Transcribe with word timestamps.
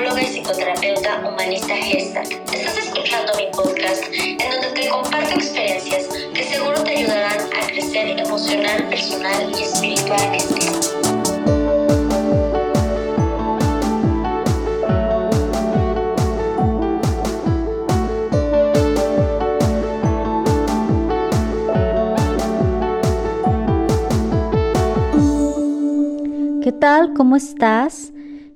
psicóloga 0.00 0.22
y 0.22 0.26
psicoterapeuta 0.26 1.28
humanista 1.28 1.76
Gestalt. 1.76 2.32
Estás 2.50 2.78
escuchando 2.78 3.32
mi 3.36 3.48
podcast 3.54 4.02
en 4.10 4.50
donde 4.50 4.68
te 4.68 4.88
comparto 4.88 5.34
experiencias 5.34 6.06
que 6.32 6.42
seguro 6.42 6.82
te 6.82 6.96
ayudarán 6.96 7.38
a 7.38 7.66
crecer 7.66 8.18
emocional, 8.18 8.88
personal 8.88 9.52
y 9.54 9.62
espiritualmente. 9.62 10.60
¿Qué 26.62 26.72
tal? 26.72 27.12
¿Cómo 27.12 27.36
estás? 27.36 27.99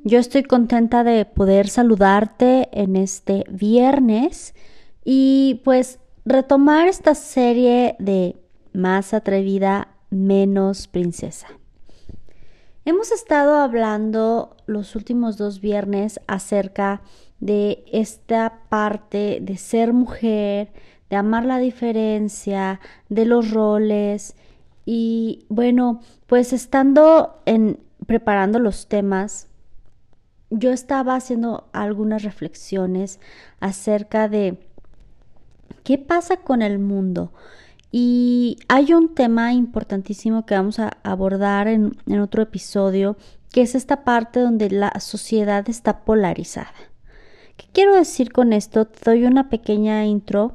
Yo 0.06 0.18
estoy 0.18 0.42
contenta 0.42 1.02
de 1.02 1.24
poder 1.24 1.66
saludarte 1.66 2.68
en 2.72 2.94
este 2.94 3.44
viernes 3.48 4.54
y 5.02 5.62
pues 5.64 5.98
retomar 6.26 6.88
esta 6.88 7.14
serie 7.14 7.96
de 7.98 8.36
más 8.74 9.14
atrevida, 9.14 9.88
menos 10.10 10.88
princesa. 10.88 11.48
Hemos 12.84 13.12
estado 13.12 13.54
hablando 13.54 14.58
los 14.66 14.94
últimos 14.94 15.38
dos 15.38 15.62
viernes 15.62 16.20
acerca 16.26 17.00
de 17.40 17.82
esta 17.90 18.60
parte 18.68 19.38
de 19.40 19.56
ser 19.56 19.94
mujer, 19.94 20.70
de 21.08 21.16
amar 21.16 21.46
la 21.46 21.56
diferencia, 21.56 22.78
de 23.08 23.24
los 23.24 23.52
roles 23.52 24.36
y 24.84 25.46
bueno, 25.48 26.02
pues 26.26 26.52
estando 26.52 27.40
en 27.46 27.80
preparando 28.06 28.58
los 28.58 28.86
temas 28.86 29.48
yo 30.58 30.70
estaba 30.70 31.16
haciendo 31.16 31.68
algunas 31.72 32.22
reflexiones 32.22 33.18
acerca 33.60 34.28
de 34.28 34.58
qué 35.82 35.98
pasa 35.98 36.38
con 36.38 36.62
el 36.62 36.78
mundo. 36.78 37.32
Y 37.90 38.58
hay 38.68 38.92
un 38.92 39.14
tema 39.14 39.52
importantísimo 39.52 40.46
que 40.46 40.54
vamos 40.54 40.78
a 40.78 40.96
abordar 41.02 41.68
en, 41.68 41.92
otro 42.20 42.42
episodio, 42.42 43.16
que 43.52 43.62
es 43.62 43.74
esta 43.74 44.02
parte 44.02 44.40
donde 44.40 44.70
la 44.70 44.98
sociedad 44.98 45.68
está 45.68 46.04
polarizada. 46.04 46.74
¿Qué 47.56 47.66
quiero 47.72 47.94
decir 47.94 48.32
con 48.32 48.52
esto? 48.52 48.86
Te 48.86 49.10
doy 49.10 49.24
una 49.24 49.48
pequeña 49.48 50.04
intro 50.06 50.54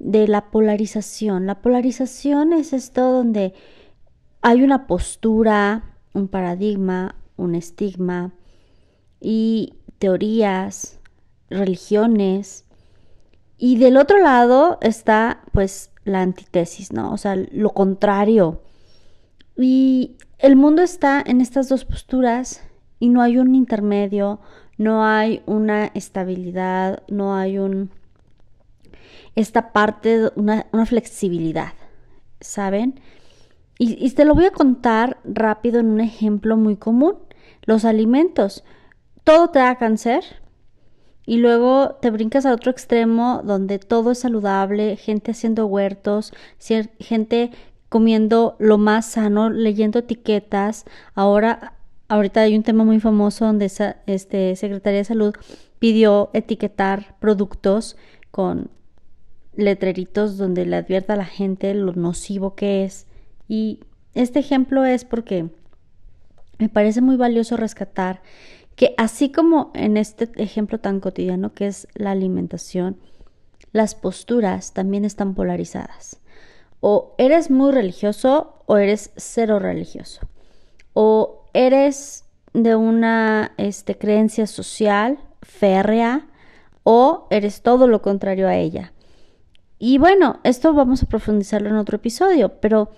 de 0.00 0.26
la 0.26 0.50
polarización. 0.50 1.46
La 1.46 1.60
polarización 1.60 2.52
es 2.52 2.72
esto 2.72 3.12
donde 3.12 3.54
hay 4.42 4.62
una 4.62 4.86
postura, 4.88 5.96
un 6.12 6.26
paradigma, 6.26 7.14
un 7.36 7.54
estigma, 7.54 8.32
y 9.20 9.74
teorías, 9.98 10.98
religiones. 11.48 12.64
Y 13.56 13.78
del 13.78 13.96
otro 13.96 14.18
lado 14.18 14.78
está 14.80 15.42
pues 15.52 15.90
la 16.04 16.22
antítesis, 16.22 16.92
¿no? 16.92 17.12
O 17.12 17.16
sea, 17.16 17.36
lo 17.36 17.70
contrario. 17.70 18.60
Y 19.56 20.16
el 20.38 20.56
mundo 20.56 20.82
está 20.82 21.22
en 21.24 21.40
estas 21.40 21.68
dos 21.68 21.84
posturas 21.84 22.62
y 22.98 23.08
no 23.08 23.22
hay 23.22 23.38
un 23.38 23.54
intermedio, 23.54 24.40
no 24.76 25.04
hay 25.04 25.42
una 25.46 25.86
estabilidad, 25.86 27.02
no 27.08 27.36
hay 27.36 27.58
un 27.58 27.90
esta 29.36 29.72
parte, 29.72 30.30
una, 30.36 30.66
una 30.72 30.86
flexibilidad, 30.86 31.72
¿saben? 32.40 33.00
Y, 33.78 34.04
y 34.04 34.10
te 34.10 34.24
lo 34.24 34.34
voy 34.34 34.44
a 34.44 34.52
contar 34.52 35.18
rápido 35.24 35.80
en 35.80 35.86
un 35.86 36.00
ejemplo 36.00 36.56
muy 36.56 36.76
común, 36.76 37.16
los 37.62 37.84
alimentos 37.84 38.62
todo 39.24 39.48
te 39.48 39.58
da 39.58 39.76
cáncer 39.76 40.22
y 41.26 41.38
luego 41.38 41.96
te 42.00 42.10
brincas 42.10 42.44
al 42.44 42.52
otro 42.52 42.70
extremo 42.70 43.40
donde 43.44 43.78
todo 43.78 44.12
es 44.12 44.18
saludable, 44.18 44.96
gente 44.96 45.30
haciendo 45.30 45.66
huertos, 45.66 46.32
gente 46.98 47.50
comiendo 47.88 48.56
lo 48.58 48.76
más 48.76 49.06
sano, 49.06 49.50
leyendo 49.50 50.00
etiquetas. 50.00 50.84
Ahora, 51.14 51.74
ahorita 52.08 52.42
hay 52.42 52.56
un 52.56 52.62
tema 52.62 52.84
muy 52.84 53.00
famoso 53.00 53.46
donde 53.46 53.66
esa, 53.66 53.96
este, 54.06 54.54
Secretaría 54.56 54.98
de 54.98 55.04
Salud 55.04 55.34
pidió 55.78 56.30
etiquetar 56.34 57.16
productos 57.20 57.96
con 58.30 58.70
letreritos 59.54 60.36
donde 60.36 60.66
le 60.66 60.76
advierta 60.76 61.14
a 61.14 61.16
la 61.16 61.24
gente 61.24 61.72
lo 61.72 61.92
nocivo 61.92 62.54
que 62.54 62.84
es. 62.84 63.06
Y 63.48 63.80
este 64.14 64.40
ejemplo 64.40 64.84
es 64.84 65.04
porque 65.04 65.48
me 66.58 66.68
parece 66.68 67.00
muy 67.00 67.16
valioso 67.16 67.56
rescatar 67.56 68.22
que 68.76 68.94
así 68.96 69.30
como 69.30 69.70
en 69.74 69.96
este 69.96 70.30
ejemplo 70.36 70.78
tan 70.78 71.00
cotidiano 71.00 71.52
que 71.52 71.66
es 71.66 71.88
la 71.94 72.10
alimentación, 72.10 72.98
las 73.72 73.94
posturas 73.94 74.72
también 74.72 75.04
están 75.04 75.34
polarizadas. 75.34 76.20
O 76.80 77.14
eres 77.18 77.50
muy 77.50 77.72
religioso 77.72 78.62
o 78.66 78.76
eres 78.76 79.10
cero 79.16 79.58
religioso. 79.58 80.20
O 80.92 81.46
eres 81.54 82.24
de 82.52 82.76
una 82.76 83.52
este, 83.56 83.98
creencia 83.98 84.46
social 84.46 85.18
férrea 85.42 86.28
o 86.84 87.26
eres 87.30 87.62
todo 87.62 87.88
lo 87.88 88.02
contrario 88.02 88.48
a 88.48 88.56
ella. 88.56 88.92
Y 89.78 89.98
bueno, 89.98 90.40
esto 90.44 90.72
vamos 90.72 91.02
a 91.02 91.06
profundizarlo 91.06 91.68
en 91.68 91.76
otro 91.76 91.96
episodio, 91.96 92.60
pero 92.60 92.90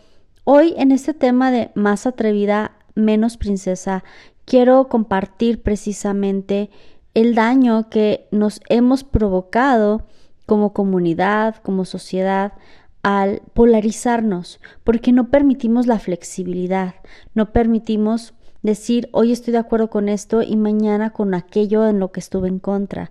hoy 0.44 0.74
en 0.76 0.92
este 0.92 1.14
tema 1.14 1.50
de 1.50 1.70
más 1.74 2.06
atrevida, 2.06 2.72
menos 2.94 3.36
princesa, 3.36 4.04
quiero 4.46 4.88
compartir 4.88 5.62
precisamente 5.62 6.70
el 7.12 7.34
daño 7.34 7.90
que 7.90 8.26
nos 8.30 8.60
hemos 8.70 9.04
provocado 9.04 10.06
como 10.46 10.72
comunidad, 10.72 11.56
como 11.56 11.84
sociedad, 11.84 12.54
al 13.02 13.42
polarizarnos, 13.54 14.60
porque 14.82 15.12
no 15.12 15.28
permitimos 15.28 15.86
la 15.86 15.98
flexibilidad, 15.98 16.94
no 17.34 17.52
permitimos 17.52 18.34
decir, 18.62 19.08
hoy 19.12 19.32
estoy 19.32 19.52
de 19.52 19.58
acuerdo 19.58 19.90
con 19.90 20.08
esto 20.08 20.42
y 20.42 20.56
mañana 20.56 21.10
con 21.10 21.34
aquello 21.34 21.86
en 21.88 22.00
lo 22.00 22.10
que 22.10 22.20
estuve 22.20 22.48
en 22.48 22.58
contra. 22.58 23.10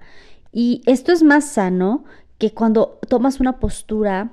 Y 0.52 0.82
esto 0.86 1.12
es 1.12 1.24
más 1.24 1.46
sano 1.46 2.04
que 2.38 2.54
cuando 2.54 3.00
tomas 3.08 3.40
una 3.40 3.60
postura 3.60 4.32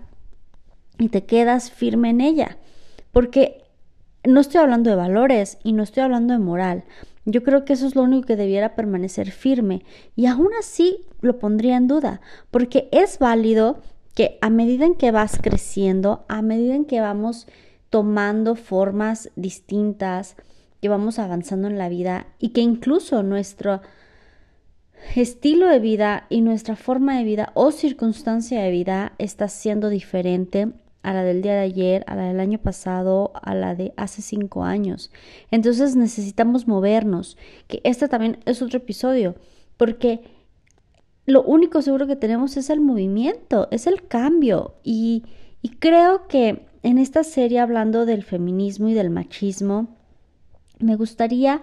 y 0.99 1.09
te 1.09 1.25
quedas 1.25 1.71
firme 1.71 2.11
en 2.11 2.21
ella, 2.21 2.59
porque 3.13 3.62
no 4.25 4.41
estoy 4.41 4.61
hablando 4.61 4.91
de 4.91 4.97
valores 4.97 5.59
y 5.63 5.73
no 5.73 5.83
estoy 5.83 6.03
hablando 6.03 6.35
de 6.35 6.41
moral. 6.41 6.85
Yo 7.25 7.43
creo 7.43 7.65
que 7.65 7.73
eso 7.73 7.87
es 7.87 7.95
lo 7.95 8.03
único 8.03 8.27
que 8.27 8.37
debiera 8.37 8.75
permanecer 8.75 9.31
firme 9.31 9.85
y 10.17 10.27
aún 10.27 10.49
así 10.59 11.07
lo 11.21 11.39
pondría 11.39 11.77
en 11.77 11.87
duda, 11.87 12.21
porque 12.51 12.89
es 12.91 13.19
válido 13.19 13.81
que 14.15 14.39
a 14.41 14.51
medida 14.51 14.85
en 14.85 14.95
que 14.95 15.11
vas 15.11 15.39
creciendo, 15.41 16.25
a 16.29 16.43
medida 16.43 16.75
en 16.75 16.85
que 16.85 17.01
vamos 17.01 17.47
tomando 17.91 18.57
formas 18.57 19.31
distintas, 19.37 20.37
que 20.81 20.89
vamos 20.89 21.19
avanzando 21.19 21.69
en 21.69 21.79
la 21.79 21.89
vida 21.89 22.27
y 22.39 22.51
que 22.51 22.61
incluso 22.61 23.23
nuestro 23.23 23.81
estilo 25.15 25.69
de 25.69 25.79
vida 25.79 26.27
y 26.29 26.41
nuestra 26.41 26.77
forma 26.77 27.19
de 27.19 27.25
vida 27.25 27.51
o 27.55 27.71
circunstancia 27.71 28.63
de 28.63 28.71
vida 28.71 29.13
está 29.19 29.49
siendo 29.49 29.89
diferente 29.89 30.73
a 31.03 31.13
la 31.13 31.25
del 31.25 31.43
día 31.43 31.55
de 31.55 31.61
ayer, 31.61 32.05
a 32.07 32.15
la 32.15 32.25
del 32.25 32.41
año 32.41 32.59
pasado, 32.59 33.33
a 33.35 33.55
la 33.55 33.75
de 33.75 33.93
hace 33.97 34.23
cinco 34.23 34.65
años. 34.65 35.11
Entonces 35.51 35.97
necesitamos 35.97 36.69
movernos, 36.69 37.37
que 37.67 37.81
este 37.85 38.09
también 38.09 38.39
es 38.45 38.63
otro 38.63 38.79
episodio, 38.79 39.35
porque 39.77 40.21
lo 41.27 41.43
único 41.43 41.83
seguro 41.83 42.07
que 42.07 42.17
tenemos 42.17 42.57
es 42.57 42.71
el 42.71 42.81
movimiento, 42.81 43.69
es 43.71 43.87
el 43.87 44.07
cambio. 44.07 44.75
Y, 44.83 45.25
y 45.61 45.71
creo 45.71 46.27
que 46.27 46.67
en 46.83 46.99
esta 46.99 47.25
serie 47.25 47.61
hablando 47.61 48.07
del 48.07 48.23
feminismo 48.23 48.89
y 48.89 48.95
del 48.95 49.11
machismo, 49.11 49.89
me 50.79 50.97
gustaría 50.97 51.61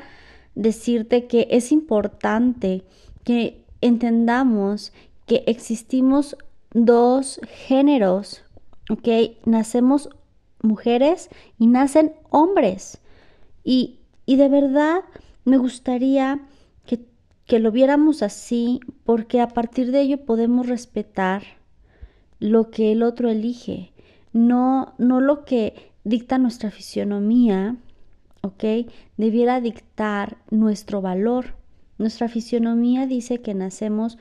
decirte 0.56 1.28
que 1.28 1.48
es 1.52 1.72
importante 1.72 2.84
que 3.24 3.66
entendamos 3.82 4.94
que 5.26 5.44
existimos 5.46 6.38
dos 6.74 7.40
géneros 7.68 8.44
¿ok? 8.90 9.08
Nacemos 9.46 10.10
mujeres 10.62 11.30
y 11.58 11.68
nacen 11.68 12.14
hombres. 12.30 13.00
Y, 13.64 14.00
y 14.26 14.36
de 14.36 14.50
verdad 14.50 15.02
me 15.46 15.58
gustaría 15.58 16.42
que, 16.86 17.06
que 17.46 17.60
lo 17.60 17.72
viéramos 17.72 18.22
así, 18.24 18.80
porque 19.04 19.42
a 19.42 19.48
partir 19.48 19.92
de 19.92 20.02
ello 20.02 20.26
podemos 20.26 20.68
respetar 20.68 21.44
lo 22.40 22.70
que 22.72 22.92
el 22.92 23.04
otro 23.04 23.30
elige, 23.30 23.92
no, 24.32 24.94
no 24.98 25.22
lo 25.22 25.44
que 25.44 25.92
dicta 26.04 26.38
nuestra 26.38 26.72
fisionomía, 26.72 27.78
¿ok? 28.42 28.90
Debiera 29.18 29.60
dictar 29.62 30.38
nuestro 30.50 31.02
valor. 31.02 31.56
Nuestra 31.98 32.30
fisionomía 32.30 33.08
dice 33.08 33.42
que 33.42 33.54
nacemos 33.54 34.18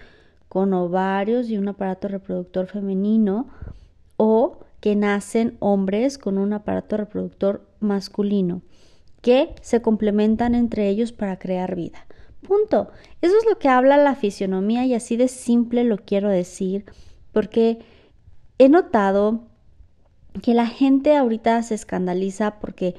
con 0.48 0.72
ovarios 0.72 1.48
y 1.48 1.58
un 1.58 1.68
aparato 1.68 2.08
reproductor 2.08 2.66
femenino, 2.66 3.46
o 4.18 4.58
que 4.80 4.94
nacen 4.94 5.56
hombres 5.60 6.18
con 6.18 6.36
un 6.36 6.52
aparato 6.52 6.98
reproductor 6.98 7.66
masculino, 7.80 8.60
que 9.22 9.54
se 9.62 9.80
complementan 9.80 10.54
entre 10.54 10.88
ellos 10.88 11.12
para 11.12 11.38
crear 11.38 11.74
vida. 11.74 12.06
Punto. 12.46 12.90
Eso 13.22 13.36
es 13.36 13.46
lo 13.48 13.58
que 13.58 13.68
habla 13.68 13.96
la 13.96 14.14
fisionomía 14.14 14.84
y 14.84 14.94
así 14.94 15.16
de 15.16 15.28
simple 15.28 15.84
lo 15.84 15.96
quiero 15.96 16.28
decir, 16.28 16.84
porque 17.32 17.78
he 18.58 18.68
notado 18.68 19.40
que 20.42 20.54
la 20.54 20.66
gente 20.66 21.16
ahorita 21.16 21.62
se 21.62 21.74
escandaliza 21.74 22.58
porque 22.60 22.94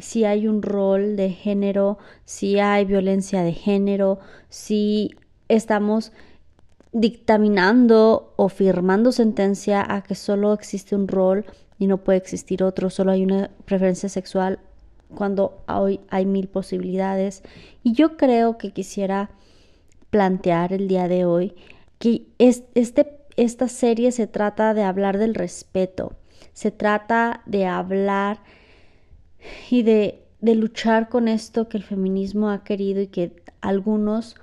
si 0.00 0.24
hay 0.24 0.46
un 0.46 0.62
rol 0.62 1.16
de 1.16 1.30
género, 1.30 1.98
si 2.24 2.58
hay 2.58 2.84
violencia 2.84 3.42
de 3.42 3.52
género, 3.52 4.20
si 4.48 5.10
estamos 5.48 6.12
dictaminando 6.92 8.32
o 8.36 8.48
firmando 8.48 9.12
sentencia 9.12 9.84
a 9.86 10.02
que 10.02 10.14
solo 10.14 10.52
existe 10.52 10.94
un 10.94 11.08
rol 11.08 11.44
y 11.78 11.86
no 11.86 11.98
puede 11.98 12.18
existir 12.18 12.62
otro, 12.62 12.90
solo 12.90 13.12
hay 13.12 13.22
una 13.22 13.50
preferencia 13.64 14.08
sexual 14.08 14.58
cuando 15.14 15.62
hoy 15.68 16.00
hay 16.10 16.26
mil 16.26 16.48
posibilidades. 16.48 17.42
Y 17.82 17.92
yo 17.92 18.16
creo 18.16 18.58
que 18.58 18.72
quisiera 18.72 19.30
plantear 20.10 20.72
el 20.72 20.88
día 20.88 21.08
de 21.08 21.24
hoy 21.24 21.54
que 21.98 22.26
este, 22.38 23.18
esta 23.36 23.68
serie 23.68 24.12
se 24.12 24.26
trata 24.26 24.74
de 24.74 24.82
hablar 24.82 25.18
del 25.18 25.34
respeto, 25.34 26.14
se 26.52 26.70
trata 26.70 27.42
de 27.46 27.66
hablar 27.66 28.40
y 29.70 29.82
de, 29.82 30.22
de 30.40 30.54
luchar 30.54 31.08
con 31.08 31.28
esto 31.28 31.68
que 31.68 31.76
el 31.76 31.84
feminismo 31.84 32.50
ha 32.50 32.64
querido 32.64 33.00
y 33.00 33.08
que 33.08 33.42
algunos 33.60 34.36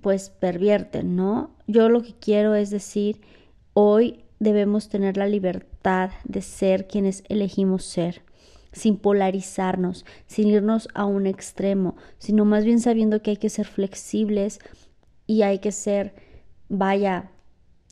pues 0.00 0.30
pervierten, 0.30 1.16
¿no? 1.16 1.56
Yo 1.66 1.88
lo 1.88 2.02
que 2.02 2.14
quiero 2.14 2.54
es 2.54 2.70
decir, 2.70 3.20
hoy 3.74 4.24
debemos 4.38 4.88
tener 4.88 5.16
la 5.16 5.26
libertad 5.26 6.10
de 6.24 6.42
ser 6.42 6.86
quienes 6.86 7.24
elegimos 7.28 7.84
ser, 7.84 8.22
sin 8.72 8.96
polarizarnos, 8.96 10.04
sin 10.26 10.48
irnos 10.48 10.88
a 10.94 11.04
un 11.04 11.26
extremo, 11.26 11.96
sino 12.18 12.44
más 12.44 12.64
bien 12.64 12.80
sabiendo 12.80 13.22
que 13.22 13.30
hay 13.30 13.36
que 13.36 13.50
ser 13.50 13.66
flexibles 13.66 14.60
y 15.26 15.42
hay 15.42 15.58
que 15.58 15.72
ser, 15.72 16.14
vaya, 16.68 17.30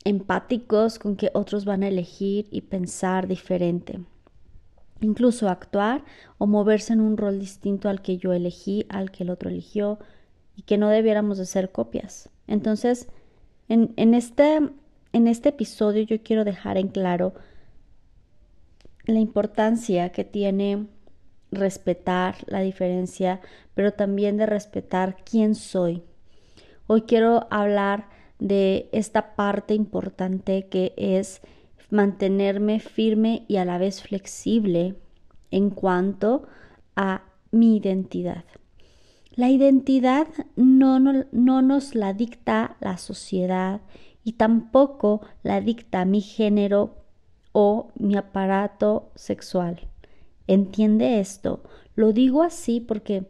empáticos 0.04 0.98
con 0.98 1.16
que 1.16 1.30
otros 1.34 1.64
van 1.64 1.82
a 1.82 1.88
elegir 1.88 2.46
y 2.50 2.62
pensar 2.62 3.26
diferente. 3.26 4.00
Incluso 5.00 5.48
actuar 5.48 6.04
o 6.38 6.46
moverse 6.46 6.92
en 6.92 7.00
un 7.00 7.16
rol 7.16 7.38
distinto 7.38 7.88
al 7.88 8.00
que 8.00 8.16
yo 8.16 8.32
elegí, 8.32 8.86
al 8.88 9.10
que 9.10 9.24
el 9.24 9.30
otro 9.30 9.50
eligió, 9.50 9.98
y 10.56 10.62
que 10.62 10.78
no 10.78 10.88
debiéramos 10.88 11.38
de 11.38 11.46
ser 11.46 11.70
copias. 11.70 12.30
Entonces, 12.46 13.08
en, 13.68 13.92
en, 13.96 14.14
este, 14.14 14.58
en 15.12 15.28
este 15.28 15.50
episodio 15.50 16.02
yo 16.02 16.22
quiero 16.22 16.44
dejar 16.44 16.78
en 16.78 16.88
claro 16.88 17.34
la 19.04 19.20
importancia 19.20 20.10
que 20.10 20.24
tiene 20.24 20.86
respetar 21.52 22.36
la 22.46 22.60
diferencia, 22.60 23.40
pero 23.74 23.92
también 23.92 24.36
de 24.36 24.46
respetar 24.46 25.16
quién 25.24 25.54
soy. 25.54 26.02
Hoy 26.86 27.02
quiero 27.02 27.46
hablar 27.50 28.08
de 28.38 28.88
esta 28.92 29.34
parte 29.34 29.74
importante 29.74 30.66
que 30.68 30.92
es 30.96 31.40
mantenerme 31.90 32.80
firme 32.80 33.44
y 33.48 33.56
a 33.56 33.64
la 33.64 33.78
vez 33.78 34.02
flexible 34.02 34.94
en 35.50 35.70
cuanto 35.70 36.46
a 36.96 37.22
mi 37.50 37.76
identidad. 37.76 38.44
La 39.36 39.50
identidad 39.50 40.28
no, 40.56 40.98
no, 40.98 41.62
nos 41.62 41.94
la 41.94 42.14
dicta 42.14 42.78
la 42.80 42.96
sociedad 42.96 43.82
y 44.24 44.32
tampoco 44.32 45.20
la 45.42 45.60
dicta 45.60 46.06
mi 46.06 46.22
género 46.22 47.04
o 47.52 47.92
mi 47.96 48.16
aparato 48.16 49.12
sexual. 49.14 49.88
¿Entiende 50.46 51.20
esto? 51.20 51.62
Lo 51.94 52.14
digo 52.14 52.42
así 52.42 52.80
porque 52.80 53.26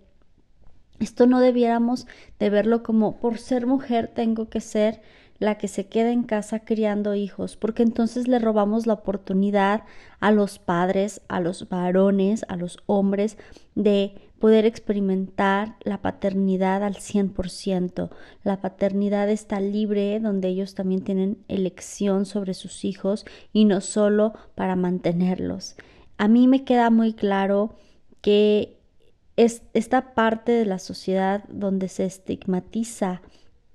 esto 1.01 1.27
no 1.27 1.41
debiéramos 1.41 2.07
de 2.39 2.51
verlo 2.51 2.85
como 2.85 3.17
por 3.17 3.39
ser 3.39 3.67
mujer 3.67 4.13
tengo 4.15 4.49
que 4.49 4.61
ser 4.61 5.03
la 5.39 5.59
que 5.59 5.69
se 5.69 5.87
queda 5.89 6.13
en 6.13 6.23
casa 6.23 6.61
criando 6.61 7.15
hijos, 7.15 7.57
porque 7.57 7.83
entonces 7.83 8.29
le 8.29 8.39
robamos 8.39 8.87
la 8.87 8.95
oportunidad 8.95 9.85
a 10.21 10.31
los 10.31 10.59
padres, 10.59 11.21
a 11.29 11.41
los 11.41 11.69
varones, 11.69 12.45
a 12.49 12.57
los 12.57 12.79
hombres 12.87 13.37
de 13.75 14.15
poder 14.39 14.67
experimentar 14.67 15.77
la 15.83 16.03
paternidad 16.03 16.83
al 16.83 16.97
100%. 16.97 18.11
La 18.45 18.61
paternidad 18.61 19.31
está 19.31 19.61
libre, 19.61 20.21
donde 20.21 20.49
ellos 20.49 20.75
también 20.75 21.03
tienen 21.03 21.39
elección 21.49 22.27
sobre 22.27 22.55
sus 22.55 22.85
hijos 22.85 23.25
y 23.53 23.65
no 23.65 23.81
solo 23.81 24.35
para 24.55 24.77
mantenerlos. 24.77 25.77
A 26.19 26.29
mí 26.29 26.49
me 26.49 26.65
queda 26.65 26.91
muy 26.91 27.13
claro 27.13 27.75
que 28.21 28.79
es 29.37 29.63
esta 29.75 30.15
parte 30.15 30.53
de 30.53 30.67
la 30.67 30.79
sociedad 30.79 31.45
donde 31.49 31.89
se 31.89 32.05
estigmatiza 32.05 33.23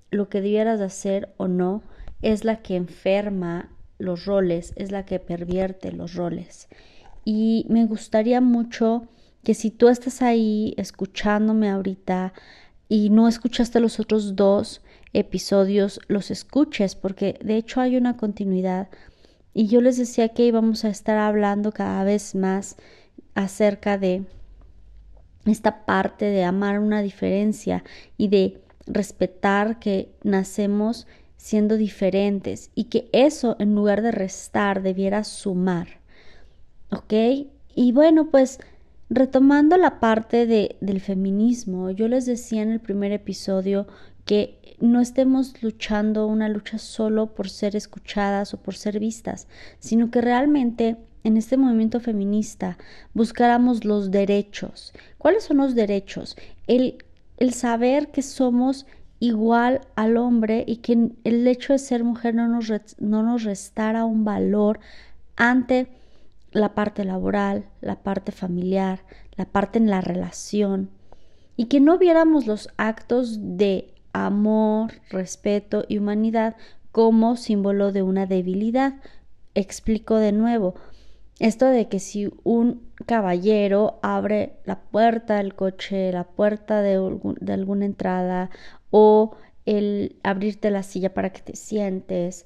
lo 0.09 0.27
que 0.29 0.41
debieras 0.41 0.81
hacer 0.81 1.33
o 1.37 1.47
no 1.47 1.83
es 2.21 2.43
la 2.43 2.61
que 2.61 2.75
enferma 2.75 3.69
los 3.97 4.25
roles, 4.25 4.73
es 4.75 4.91
la 4.91 5.05
que 5.05 5.19
pervierte 5.19 5.91
los 5.91 6.15
roles. 6.15 6.67
Y 7.23 7.65
me 7.69 7.85
gustaría 7.85 8.41
mucho 8.41 9.07
que 9.43 9.53
si 9.53 9.71
tú 9.71 9.89
estás 9.89 10.21
ahí 10.21 10.73
escuchándome 10.77 11.69
ahorita 11.69 12.33
y 12.87 13.09
no 13.09 13.27
escuchaste 13.27 13.79
los 13.79 13.99
otros 13.99 14.35
dos 14.35 14.81
episodios, 15.13 15.99
los 16.07 16.31
escuches, 16.31 16.95
porque 16.95 17.39
de 17.43 17.57
hecho 17.57 17.81
hay 17.81 17.97
una 17.97 18.17
continuidad. 18.17 18.89
Y 19.53 19.67
yo 19.67 19.81
les 19.81 19.97
decía 19.97 20.29
que 20.29 20.45
íbamos 20.45 20.85
a 20.85 20.89
estar 20.89 21.17
hablando 21.17 21.71
cada 21.71 22.03
vez 22.03 22.35
más 22.35 22.77
acerca 23.35 23.97
de 23.97 24.25
esta 25.45 25.85
parte 25.85 26.25
de 26.25 26.43
amar 26.43 26.79
una 26.79 27.01
diferencia 27.01 27.83
y 28.17 28.27
de 28.27 28.61
respetar 28.85 29.79
que 29.79 30.11
nacemos 30.23 31.07
siendo 31.37 31.77
diferentes 31.77 32.69
y 32.75 32.85
que 32.85 33.09
eso 33.13 33.55
en 33.59 33.73
lugar 33.73 34.01
de 34.01 34.11
restar 34.11 34.83
debiera 34.83 35.23
sumar. 35.23 35.99
¿Ok? 36.91 37.13
Y 37.73 37.91
bueno, 37.93 38.29
pues 38.29 38.59
retomando 39.11 39.77
la 39.77 39.99
parte 39.99 40.47
de, 40.47 40.77
del 40.81 41.01
feminismo, 41.01 41.91
yo 41.91 42.07
les 42.07 42.25
decía 42.25 42.63
en 42.63 42.71
el 42.71 42.79
primer 42.79 43.11
episodio 43.11 43.85
que 44.25 44.57
no 44.79 44.99
estemos 44.99 45.61
luchando 45.61 46.25
una 46.25 46.49
lucha 46.49 46.79
solo 46.79 47.27
por 47.35 47.49
ser 47.49 47.75
escuchadas 47.75 48.55
o 48.55 48.57
por 48.57 48.73
ser 48.73 48.99
vistas, 48.99 49.47
sino 49.77 50.09
que 50.09 50.21
realmente 50.21 50.97
en 51.23 51.37
este 51.37 51.57
movimiento 51.57 51.99
feminista 51.99 52.79
buscáramos 53.13 53.85
los 53.85 54.09
derechos. 54.09 54.91
¿Cuáles 55.19 55.43
son 55.43 55.57
los 55.57 55.75
derechos? 55.75 56.35
El 56.65 56.97
el 57.41 57.55
saber 57.55 58.09
que 58.09 58.21
somos 58.21 58.85
igual 59.19 59.81
al 59.95 60.15
hombre 60.17 60.63
y 60.67 60.77
que 60.77 61.09
el 61.23 61.47
hecho 61.47 61.73
de 61.73 61.79
ser 61.79 62.03
mujer 62.03 62.35
no 62.35 62.47
nos, 62.47 62.71
no 62.99 63.23
nos 63.23 63.43
restara 63.43 64.05
un 64.05 64.23
valor 64.23 64.79
ante 65.37 65.87
la 66.51 66.75
parte 66.75 67.05
laboral, 67.05 67.65
la 67.81 68.03
parte 68.03 68.31
familiar, 68.31 69.03
la 69.35 69.45
parte 69.45 69.79
en 69.79 69.89
la 69.89 70.01
relación 70.01 70.89
y 71.55 71.65
que 71.65 71.79
no 71.79 71.97
viéramos 71.97 72.47
los 72.47 72.69
actos 72.77 73.37
de 73.57 73.93
amor, 74.13 74.93
respeto 75.09 75.85
y 75.87 75.97
humanidad 75.97 76.55
como 76.91 77.37
símbolo 77.37 77.91
de 77.91 78.03
una 78.03 78.25
debilidad. 78.25 78.95
Explico 79.53 80.15
de 80.17 80.31
nuevo, 80.31 80.75
esto 81.39 81.65
de 81.65 81.87
que 81.87 81.99
si 81.99 82.31
un 82.43 82.87
caballero 83.05 83.99
abre 84.03 84.57
la 84.65 84.79
puerta 84.79 85.37
del 85.37 85.55
coche, 85.55 86.11
la 86.11 86.23
puerta 86.23 86.81
de, 86.81 86.95
alguna 87.47 87.85
entrada 87.85 88.49
o 88.91 89.35
el 89.65 90.17
abrirte 90.23 90.71
la 90.71 90.83
silla 90.83 91.13
para 91.13 91.31
que 91.31 91.41
te 91.41 91.55
sientes, 91.55 92.45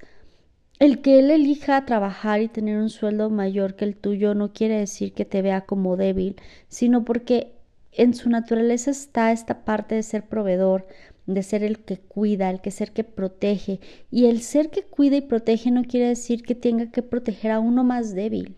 el 0.80 1.02
que 1.02 1.20
él 1.20 1.32
elija 1.32 1.86
trabajar 1.86 2.42
y 2.42 2.48
tener 2.48 2.78
un 2.78 2.90
sueldo 2.90 3.30
mayor 3.30 3.76
que 3.76 3.86
el 3.86 3.96
tuyo 3.96 4.34
no 4.36 4.54
quiere 4.54 4.78
decir 4.80 5.14
que 5.14 5.26
te 5.26 5.42
vea 5.42 5.62
como 5.62 5.98
débil, 5.98 6.36
sino 6.68 7.06
porque 7.06 7.54
en 7.92 8.14
su 8.14 8.30
naturaleza 8.30 8.92
está 8.92 9.32
esta 9.32 9.64
parte 9.66 9.96
de 9.96 10.04
ser 10.04 10.28
proveedor, 10.28 10.88
de 11.26 11.44
ser 11.44 11.64
el 11.64 11.80
que 11.80 11.98
cuida, 11.98 12.50
el 12.50 12.62
que 12.62 12.72
ser 12.72 12.92
que 12.92 13.04
protege. 13.04 13.80
Y 14.12 14.26
el 14.26 14.42
ser 14.42 14.70
que 14.70 14.84
cuida 14.84 15.16
y 15.18 15.22
protege 15.22 15.72
no 15.72 15.84
quiere 15.84 16.08
decir 16.10 16.44
que 16.44 16.56
tenga 16.56 16.92
que 16.92 17.02
proteger 17.02 17.52
a 17.52 17.60
uno 17.60 17.84
más 17.84 18.14
débil 18.14 18.56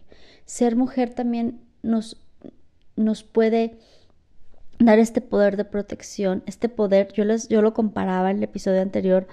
ser 0.48 0.78
mujer 0.78 1.14
también 1.14 1.60
nos, 1.84 2.18
nos 2.96 3.22
puede 3.24 3.78
dar 4.80 5.00
este 5.00 5.22
poder 5.22 5.58
de 5.58 5.66
protección, 5.66 6.44
este 6.46 6.70
poder, 6.70 7.12
yo, 7.14 7.26
les, 7.26 7.48
yo 7.48 7.62
lo 7.62 7.74
comparaba 7.74 8.32
en 8.32 8.38
el 8.38 8.44
episodio 8.44 8.82
anterior 8.82 9.28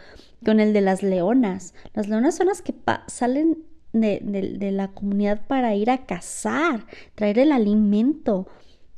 con 0.45 0.61
el 0.61 0.73
de 0.73 0.81
las 0.81 1.03
leonas. 1.03 1.75
Las 1.95 2.09
leonas 2.09 2.37
son 2.37 2.49
las 2.49 2.63
que 2.63 2.75
salen 3.07 3.59
de, 3.93 4.21
de, 4.59 4.73
la 4.73 4.89
comunidad 4.89 5.47
para 5.47 5.75
ir 5.75 5.91
a 5.91 6.07
cazar, 6.07 6.87
traer 7.15 7.39
el 7.39 7.53
alimento, 7.53 8.49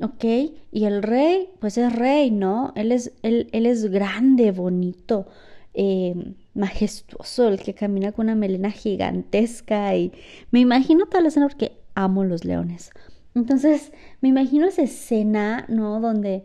¿ok? 0.00 0.24
Y 0.72 0.84
el 0.84 1.02
rey, 1.02 1.50
pues 1.60 1.76
es 1.78 1.94
rey, 1.94 2.30
¿no? 2.30 2.72
Él 2.76 2.92
es, 2.92 3.12
él, 3.22 3.48
él 3.52 3.66
es 3.66 3.90
grande, 3.90 4.52
bonito, 4.52 5.26
eh, 5.74 6.14
majestuoso, 6.54 7.48
el 7.48 7.60
que 7.60 7.74
camina 7.74 8.12
con 8.12 8.26
una 8.26 8.34
melena 8.34 8.70
gigantesca 8.70 9.94
y 9.94 10.12
me 10.50 10.60
imagino 10.60 11.06
toda 11.06 11.20
la 11.20 11.28
escena 11.28 11.48
porque 11.48 11.72
amo 11.94 12.24
los 12.24 12.44
leones. 12.44 12.90
Entonces, 13.36 13.92
me 14.20 14.30
imagino 14.30 14.66
esa 14.66 14.82
escena, 14.82 15.66
¿no? 15.68 16.00
Donde 16.00 16.44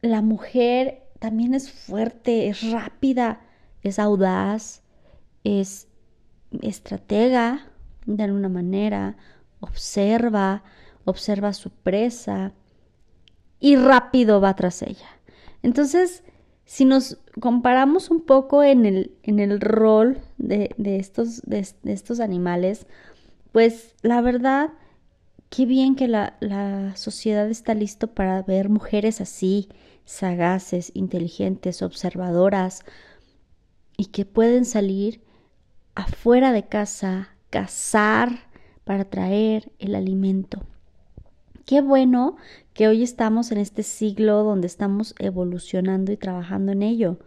la 0.00 0.22
mujer 0.22 1.02
también 1.18 1.52
es 1.52 1.70
fuerte, 1.70 2.48
es 2.48 2.70
rápida, 2.70 3.40
es 3.82 3.98
audaz, 3.98 4.82
es 5.44 5.88
estratega 6.62 7.66
de 8.06 8.22
alguna 8.22 8.48
manera, 8.48 9.16
observa, 9.58 10.62
observa 11.04 11.48
a 11.48 11.54
su 11.54 11.70
presa 11.70 12.52
y 13.58 13.74
rápido 13.74 14.40
va 14.40 14.54
tras 14.54 14.82
ella. 14.82 15.08
Entonces, 15.64 16.22
si 16.64 16.84
nos 16.84 17.18
comparamos 17.40 18.10
un 18.10 18.20
poco 18.20 18.62
en 18.62 18.86
el, 18.86 19.16
en 19.24 19.40
el 19.40 19.60
rol 19.60 20.18
de, 20.38 20.72
estos, 20.78 21.42
de, 21.42 21.66
estos 21.84 22.20
animales, 22.20 22.86
pues 23.50 23.96
la 24.02 24.20
verdad, 24.20 24.70
qué 25.50 25.66
bien 25.66 25.94
que 25.96 26.08
la, 26.08 26.36
la 26.40 26.96
sociedad 26.96 27.48
está 27.48 27.74
listo 27.74 28.08
para 28.08 28.42
ver 28.42 28.68
mujeres 28.68 29.20
así, 29.20 29.68
sagaces, 30.04 30.92
inteligentes, 30.94 31.82
observadoras, 31.82 32.84
y 33.96 34.06
que 34.06 34.24
pueden 34.24 34.64
salir 34.64 35.22
afuera 35.94 36.52
de 36.52 36.66
casa, 36.66 37.30
cazar 37.50 38.46
para 38.84 39.04
traer 39.04 39.72
el 39.78 39.94
alimento. 39.94 40.62
Qué 41.64 41.80
bueno 41.80 42.36
que 42.74 42.86
hoy 42.86 43.02
estamos 43.02 43.50
en 43.50 43.58
este 43.58 43.82
siglo 43.82 44.44
donde 44.44 44.68
estamos 44.68 45.14
evolucionando 45.18 46.12
y 46.12 46.16
trabajando 46.16 46.72
en 46.72 46.82
ello. 46.82 47.18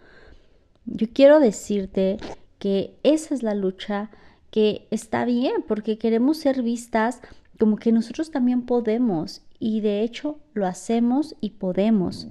Yo 0.85 1.07
quiero 1.11 1.39
decirte 1.39 2.17
que 2.57 2.97
esa 3.03 3.35
es 3.35 3.43
la 3.43 3.55
lucha 3.55 4.11
que 4.51 4.87
está 4.91 5.25
bien 5.25 5.63
porque 5.67 5.97
queremos 5.97 6.37
ser 6.37 6.63
vistas 6.63 7.19
como 7.59 7.75
que 7.75 7.91
nosotros 7.91 8.31
también 8.31 8.63
podemos 8.63 9.43
y 9.59 9.81
de 9.81 10.01
hecho 10.01 10.39
lo 10.53 10.65
hacemos 10.65 11.35
y 11.41 11.51
podemos. 11.51 12.27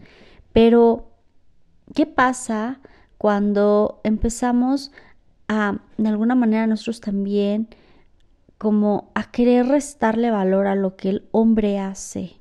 Pero, 0.52 1.10
¿qué 1.94 2.06
pasa 2.06 2.80
cuando 3.18 4.00
empezamos 4.04 4.90
a, 5.46 5.80
de 5.98 6.08
alguna 6.08 6.34
manera, 6.34 6.66
nosotros 6.66 7.00
también, 7.00 7.68
como 8.56 9.12
a 9.14 9.30
querer 9.30 9.66
restarle 9.66 10.30
valor 10.30 10.66
a 10.66 10.74
lo 10.74 10.96
que 10.96 11.10
el 11.10 11.28
hombre 11.30 11.78
hace? 11.78 12.36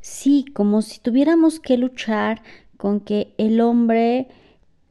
Sí, 0.00 0.44
como 0.52 0.82
si 0.82 1.00
tuviéramos 1.00 1.60
que 1.60 1.78
luchar 1.78 2.42
con 2.76 3.00
que 3.00 3.34
el 3.38 3.60
hombre 3.60 4.28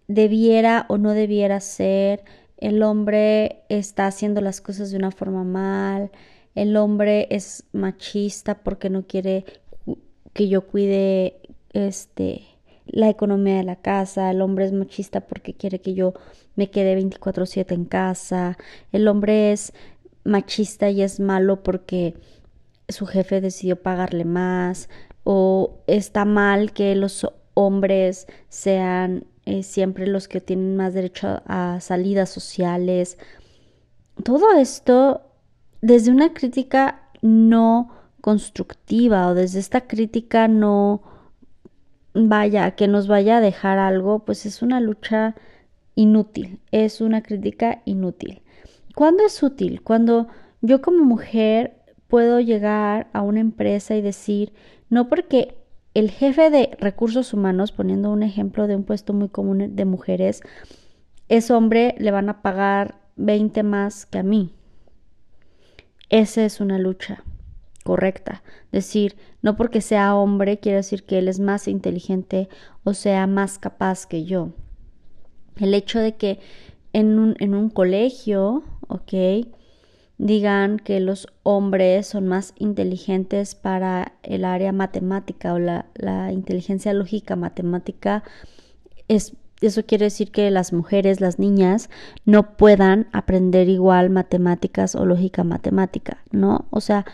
debiera 0.07 0.85
o 0.87 0.97
no 0.97 1.11
debiera 1.11 1.59
ser, 1.59 2.23
el 2.57 2.81
hombre 2.81 3.63
está 3.67 4.07
haciendo 4.07 4.39
las 4.39 4.61
cosas 4.61 4.89
de 4.89 4.97
una 4.97 5.11
forma 5.11 5.43
mal, 5.43 6.11
el 6.55 6.75
hombre 6.77 7.27
es 7.29 7.65
machista 7.73 8.63
porque 8.63 8.89
no 8.89 9.05
quiere 9.07 9.45
que 10.33 10.47
yo 10.47 10.67
cuide 10.67 11.41
este 11.73 12.43
la 12.85 13.09
economía 13.09 13.57
de 13.57 13.63
la 13.63 13.77
casa, 13.77 14.29
el 14.29 14.41
hombre 14.41 14.65
es 14.65 14.73
machista 14.73 15.21
porque 15.21 15.53
quiere 15.53 15.79
que 15.79 15.93
yo 15.93 16.13
me 16.55 16.69
quede 16.69 16.95
24/7 16.95 17.73
en 17.73 17.85
casa, 17.85 18.57
el 18.91 19.07
hombre 19.07 19.51
es 19.51 19.73
machista 20.23 20.89
y 20.89 21.01
es 21.01 21.19
malo 21.19 21.63
porque 21.63 22.15
su 22.89 23.05
jefe 23.05 23.41
decidió 23.41 23.81
pagarle 23.81 24.25
más 24.25 24.89
o 25.23 25.79
está 25.87 26.25
mal 26.25 26.73
que 26.73 26.95
los 26.95 27.27
hombres 27.53 28.27
sean 28.49 29.25
eh, 29.45 29.63
siempre 29.63 30.07
los 30.07 30.27
que 30.27 30.41
tienen 30.41 30.75
más 30.75 30.93
derecho 30.93 31.41
a 31.45 31.79
salidas 31.81 32.29
sociales. 32.29 33.17
Todo 34.23 34.53
esto 34.57 35.32
desde 35.83 36.11
una 36.11 36.33
crítica 36.33 37.01
no 37.21 37.89
constructiva 38.21 39.27
o 39.27 39.33
desde 39.33 39.59
esta 39.59 39.81
crítica 39.81 40.47
no 40.47 41.01
vaya, 42.13 42.71
que 42.71 42.87
nos 42.87 43.09
vaya 43.09 43.37
a 43.37 43.41
dejar 43.41 43.79
algo, 43.79 44.19
pues 44.19 44.45
es 44.45 44.61
una 44.61 44.79
lucha 44.79 45.35
inútil, 45.93 46.61
es 46.71 47.01
una 47.01 47.21
crítica 47.21 47.81
inútil. 47.83 48.43
¿Cuándo 48.95 49.25
es 49.25 49.43
útil? 49.43 49.81
Cuando 49.81 50.29
yo 50.61 50.81
como 50.81 51.03
mujer 51.03 51.75
puedo 52.07 52.39
llegar 52.39 53.09
a 53.11 53.21
una 53.21 53.41
empresa 53.41 53.93
y 53.97 54.01
decir, 54.01 54.53
no 54.89 55.09
porque 55.09 55.57
el 55.93 56.11
jefe 56.11 56.49
de 56.49 56.77
recursos 56.79 57.33
humanos, 57.33 57.73
poniendo 57.73 58.09
un 58.09 58.23
ejemplo 58.23 58.67
de 58.67 58.77
un 58.77 58.85
puesto 58.85 59.11
muy 59.11 59.27
común 59.27 59.75
de 59.75 59.83
mujeres, 59.83 60.43
es 61.27 61.51
hombre, 61.51 61.93
le 61.97 62.11
van 62.11 62.29
a 62.29 62.41
pagar 62.41 63.01
20 63.17 63.63
más 63.63 64.05
que 64.05 64.19
a 64.19 64.23
mí. 64.23 64.53
Esa 66.13 66.45
es 66.45 66.61
una 66.61 66.77
lucha 66.77 67.23
correcta. 67.83 68.43
Decir, 68.71 69.15
no 69.41 69.57
porque 69.57 69.81
sea 69.81 70.15
hombre 70.15 70.59
quiere 70.59 70.75
decir 70.75 71.05
que 71.05 71.17
él 71.17 71.27
es 71.27 71.39
más 71.39 71.67
inteligente 71.67 72.49
o 72.83 72.93
sea 72.93 73.25
más 73.25 73.57
capaz 73.57 74.05
que 74.05 74.23
yo. 74.23 74.49
El 75.55 75.73
hecho 75.73 75.97
de 75.97 76.13
que 76.13 76.39
en 76.93 77.17
un, 77.17 77.35
en 77.39 77.55
un 77.55 77.71
colegio, 77.71 78.61
ok, 78.89 79.47
digan 80.19 80.77
que 80.77 80.99
los 80.99 81.27
hombres 81.41 82.05
son 82.05 82.27
más 82.27 82.53
inteligentes 82.59 83.55
para 83.55 84.13
el 84.21 84.45
área 84.45 84.71
matemática 84.71 85.55
o 85.55 85.57
la, 85.57 85.87
la 85.95 86.31
inteligencia 86.31 86.93
lógica 86.93 87.35
matemática, 87.35 88.23
es, 89.07 89.35
eso 89.65 89.85
quiere 89.85 90.05
decir 90.05 90.31
que 90.31 90.49
las 90.51 90.73
mujeres, 90.73 91.21
las 91.21 91.39
niñas, 91.39 91.89
no 92.25 92.55
puedan 92.57 93.07
aprender 93.11 93.69
igual 93.69 94.09
matemáticas 94.09 94.95
o 94.95 95.05
lógica 95.05 95.43
matemática, 95.43 96.23
¿no? 96.31 96.65
O 96.69 96.81
sea, 96.81 97.05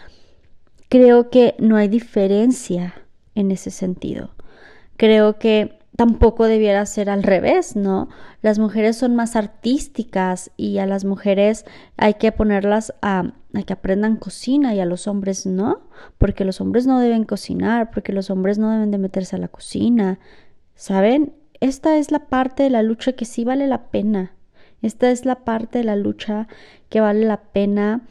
creo 0.89 1.29
que 1.29 1.55
no 1.59 1.77
hay 1.77 1.87
diferencia 1.87 2.95
en 3.35 3.51
ese 3.51 3.71
sentido. 3.71 4.31
Creo 4.97 5.39
que 5.39 5.79
tampoco 5.95 6.45
debiera 6.45 6.85
ser 6.85 7.09
al 7.09 7.23
revés, 7.23 7.75
¿no? 7.75 8.07
Las 8.41 8.57
mujeres 8.57 8.95
son 8.95 9.15
más 9.15 9.35
artísticas 9.35 10.49
y 10.55 10.77
a 10.77 10.85
las 10.85 11.03
mujeres 11.03 11.65
hay 11.97 12.13
que 12.13 12.31
ponerlas 12.31 12.93
a, 13.01 13.33
que 13.65 13.73
aprendan 13.73 14.15
cocina 14.15 14.73
y 14.73 14.79
a 14.79 14.85
los 14.85 15.07
hombres 15.07 15.45
no, 15.45 15.81
porque 16.17 16.45
los 16.45 16.61
hombres 16.61 16.87
no 16.87 16.99
deben 16.99 17.25
cocinar, 17.25 17.91
porque 17.91 18.13
los 18.13 18.29
hombres 18.29 18.57
no 18.57 18.71
deben 18.71 18.91
de 18.91 18.97
meterse 18.97 19.35
a 19.35 19.39
la 19.39 19.49
cocina. 19.49 20.19
¿Saben? 20.75 21.33
Esta 21.59 21.97
es 21.97 22.11
la 22.11 22.27
parte 22.27 22.63
de 22.63 22.69
la 22.69 22.83
lucha 22.83 23.13
que 23.13 23.25
sí 23.25 23.43
vale 23.43 23.67
la 23.67 23.89
pena. 23.89 24.33
Esta 24.81 25.11
es 25.11 25.25
la 25.25 25.43
parte 25.43 25.79
de 25.79 25.83
la 25.83 25.95
lucha 25.95 26.47
que 26.89 27.01
vale 27.01 27.25
la 27.25 27.41
pena 27.41 28.03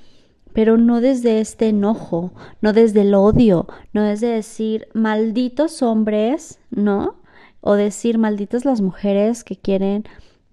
pero 0.59 0.77
no 0.77 1.01
desde 1.01 1.41
este 1.41 1.69
enojo, 1.69 2.33
no 2.61 2.73
desde 2.73 3.03
el 3.03 3.15
odio, 3.15 3.69
no 3.93 4.03
desde 4.03 4.27
decir 4.27 4.89
malditos 4.93 5.83
hombres, 5.83 6.59
¿no? 6.71 7.15
O 7.61 7.75
decir 7.75 8.19
malditas 8.19 8.65
las 8.65 8.81
mujeres 8.81 9.45
que 9.45 9.57
quieren 9.57 10.05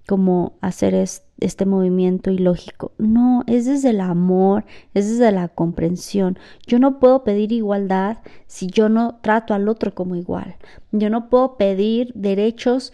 como 0.07 0.53
hacer 0.61 0.93
este 1.39 1.65
movimiento 1.65 2.31
ilógico. 2.31 2.91
No, 2.97 3.43
es 3.47 3.65
desde 3.65 3.89
el 3.89 4.01
amor, 4.01 4.65
es 4.93 5.09
desde 5.09 5.31
la 5.31 5.47
comprensión. 5.49 6.37
Yo 6.65 6.79
no 6.79 6.99
puedo 6.99 7.23
pedir 7.23 7.51
igualdad 7.51 8.19
si 8.47 8.67
yo 8.67 8.89
no 8.89 9.19
trato 9.21 9.53
al 9.53 9.67
otro 9.67 9.93
como 9.93 10.15
igual. 10.15 10.55
Yo 10.91 11.09
no 11.09 11.29
puedo 11.29 11.57
pedir 11.57 12.13
derechos 12.13 12.93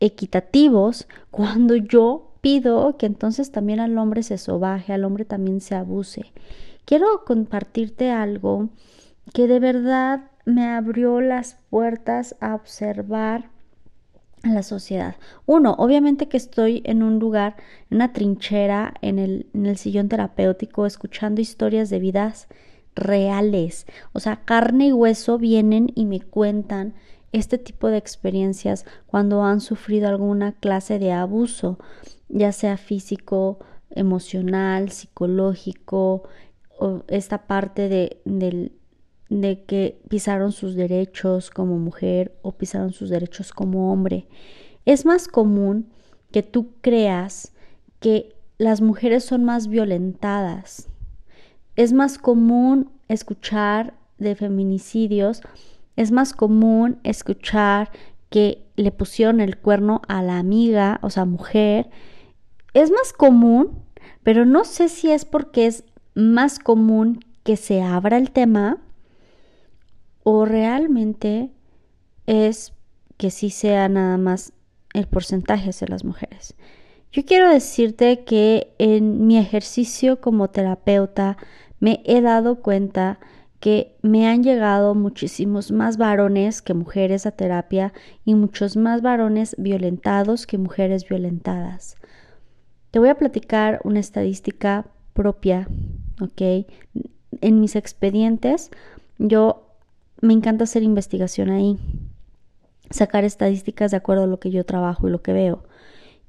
equitativos 0.00 1.06
cuando 1.30 1.76
yo 1.76 2.32
pido 2.40 2.96
que 2.96 3.06
entonces 3.06 3.50
también 3.50 3.80
al 3.80 3.96
hombre 3.98 4.22
se 4.22 4.38
sobaje, 4.38 4.92
al 4.92 5.04
hombre 5.04 5.24
también 5.24 5.60
se 5.60 5.74
abuse. 5.74 6.32
Quiero 6.84 7.24
compartirte 7.24 8.10
algo 8.10 8.68
que 9.32 9.46
de 9.48 9.58
verdad 9.58 10.30
me 10.44 10.68
abrió 10.68 11.20
las 11.20 11.58
puertas 11.70 12.36
a 12.40 12.54
observar 12.54 13.50
a 14.42 14.48
la 14.48 14.62
sociedad. 14.62 15.16
Uno, 15.46 15.74
obviamente 15.78 16.28
que 16.28 16.36
estoy 16.36 16.82
en 16.84 17.02
un 17.02 17.18
lugar, 17.18 17.56
en 17.90 17.96
una 17.96 18.12
trinchera, 18.12 18.94
en 19.02 19.18
el, 19.18 19.46
en 19.54 19.66
el 19.66 19.76
sillón 19.76 20.08
terapéutico, 20.08 20.86
escuchando 20.86 21.40
historias 21.40 21.90
de 21.90 21.98
vidas 21.98 22.48
reales. 22.94 23.86
O 24.12 24.20
sea, 24.20 24.42
carne 24.44 24.88
y 24.88 24.92
hueso 24.92 25.38
vienen 25.38 25.90
y 25.94 26.04
me 26.04 26.20
cuentan 26.20 26.94
este 27.32 27.58
tipo 27.58 27.88
de 27.88 27.98
experiencias 27.98 28.86
cuando 29.06 29.42
han 29.42 29.60
sufrido 29.60 30.08
alguna 30.08 30.52
clase 30.52 30.98
de 30.98 31.12
abuso 31.12 31.78
ya 32.28 32.52
sea 32.52 32.76
físico, 32.76 33.58
emocional, 33.90 34.90
psicológico, 34.90 36.24
o 36.78 37.02
esta 37.08 37.46
parte 37.46 37.88
de, 37.88 38.72
de 39.28 39.64
que 39.64 40.00
pisaron 40.08 40.52
sus 40.52 40.74
derechos 40.74 41.50
como 41.50 41.78
mujer 41.78 42.36
o 42.42 42.52
pisaron 42.52 42.92
sus 42.92 43.10
derechos 43.10 43.52
como 43.52 43.92
hombre. 43.92 44.28
Es 44.84 45.04
más 45.04 45.28
común 45.28 45.88
que 46.30 46.42
tú 46.42 46.74
creas 46.80 47.52
que 47.98 48.36
las 48.58 48.80
mujeres 48.80 49.24
son 49.24 49.44
más 49.44 49.68
violentadas. 49.68 50.88
Es 51.74 51.92
más 51.92 52.18
común 52.18 52.90
escuchar 53.08 53.94
de 54.18 54.34
feminicidios, 54.34 55.42
es 55.96 56.10
más 56.10 56.32
común 56.32 56.98
escuchar 57.02 57.90
que 58.30 58.66
le 58.76 58.92
pusieron 58.92 59.40
el 59.40 59.58
cuerno 59.58 60.02
a 60.08 60.22
la 60.22 60.38
amiga, 60.38 60.98
o 61.02 61.10
sea, 61.10 61.24
mujer, 61.24 61.90
es 62.74 62.90
más 62.90 63.12
común, 63.12 63.82
pero 64.22 64.44
no 64.44 64.64
sé 64.64 64.88
si 64.88 65.10
es 65.10 65.24
porque 65.24 65.66
es 65.66 65.84
más 66.14 66.58
común 66.58 67.24
que 67.44 67.56
se 67.56 67.82
abra 67.82 68.16
el 68.16 68.30
tema 68.30 68.78
o 70.28 70.44
realmente 70.44 71.52
es 72.26 72.72
que 73.16 73.30
sí 73.30 73.48
sea 73.48 73.88
nada 73.88 74.18
más 74.18 74.52
el 74.92 75.06
porcentaje 75.06 75.70
de 75.70 75.86
las 75.86 76.04
mujeres. 76.04 76.56
Yo 77.12 77.24
quiero 77.24 77.48
decirte 77.48 78.24
que 78.24 78.74
en 78.78 79.28
mi 79.28 79.38
ejercicio 79.38 80.20
como 80.20 80.50
terapeuta 80.50 81.36
me 81.78 82.02
he 82.04 82.22
dado 82.22 82.56
cuenta 82.60 83.20
que 83.60 83.96
me 84.02 84.26
han 84.26 84.42
llegado 84.42 84.96
muchísimos 84.96 85.70
más 85.70 85.96
varones 85.96 86.60
que 86.60 86.74
mujeres 86.74 87.24
a 87.24 87.30
terapia 87.30 87.92
y 88.24 88.34
muchos 88.34 88.76
más 88.76 89.02
varones 89.02 89.54
violentados 89.58 90.48
que 90.48 90.58
mujeres 90.58 91.08
violentadas. 91.08 91.94
Te 92.90 92.98
voy 92.98 93.10
a 93.10 93.18
platicar 93.18 93.80
una 93.84 94.00
estadística 94.00 94.88
propia, 95.12 95.68
¿ok? 96.20 96.66
En 97.42 97.60
mis 97.60 97.76
expedientes, 97.76 98.72
yo 99.18 99.65
me 100.20 100.32
encanta 100.32 100.64
hacer 100.64 100.82
investigación 100.82 101.50
ahí, 101.50 101.78
sacar 102.90 103.24
estadísticas 103.24 103.90
de 103.90 103.98
acuerdo 103.98 104.24
a 104.24 104.28
lo 104.28 104.40
que 104.40 104.50
yo 104.50 104.64
trabajo 104.64 105.08
y 105.08 105.10
lo 105.10 105.22
que 105.22 105.32
veo. 105.32 105.64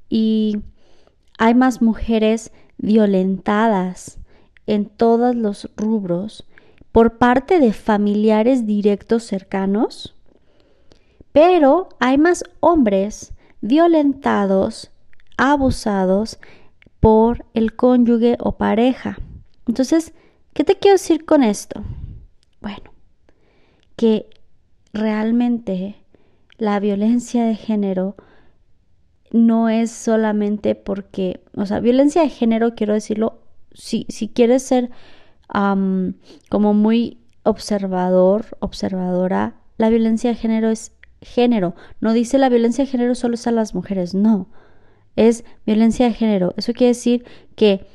Y 0.10 0.58
hay 1.38 1.56
más 1.56 1.82
mujeres 1.82 2.51
violentadas 2.77 4.20
en 4.65 4.86
todos 4.86 5.36
los 5.36 5.70
rubros 5.75 6.46
por 6.91 7.17
parte 7.17 7.60
de 7.60 7.74
familiares 7.74 8.65
directos 8.65 9.24
cercanos, 9.24 10.15
pero 11.32 11.89
hay 12.00 12.17
más 12.17 12.44
hombres 12.60 13.34
violentados, 13.62 14.91
abusados 15.38 16.39
por 17.00 17.46
el 17.53 17.75
cónyuge 17.75 18.38
o 18.39 18.58
pareja. 18.58 19.17
Entonces, 19.67 20.13
¿qué 20.53 20.63
te 20.63 20.77
quiero 20.77 20.96
decir 20.96 21.25
con 21.25 21.44
esto? 21.44 21.84
Que 23.97 24.29
realmente 24.93 25.97
la 26.57 26.79
violencia 26.79 27.43
de 27.43 27.55
género 27.55 28.15
no 29.31 29.67
es 29.67 29.91
solamente 29.91 30.75
porque, 30.75 31.41
o 31.55 31.65
sea, 31.65 31.81
violencia 31.81 32.21
de 32.21 32.29
género, 32.29 32.75
quiero 32.75 32.93
decirlo, 32.93 33.41
si, 33.73 34.05
si 34.09 34.29
quieres 34.29 34.63
ser 34.63 34.89
como 35.49 36.73
muy 36.73 37.19
observador, 37.43 38.45
observadora, 38.59 39.55
la 39.77 39.89
violencia 39.89 40.31
de 40.31 40.35
género 40.35 40.69
es 40.69 40.93
género. 41.21 41.75
No 41.99 42.13
dice 42.13 42.37
la 42.37 42.49
violencia 42.49 42.85
de 42.85 42.91
género 42.91 43.15
solo 43.15 43.35
es 43.35 43.47
a 43.47 43.51
las 43.51 43.73
mujeres, 43.73 44.13
no. 44.13 44.49
Es 45.15 45.43
violencia 45.65 46.05
de 46.07 46.13
género. 46.13 46.53
Eso 46.57 46.73
quiere 46.73 46.89
decir 46.89 47.25
que 47.55 47.85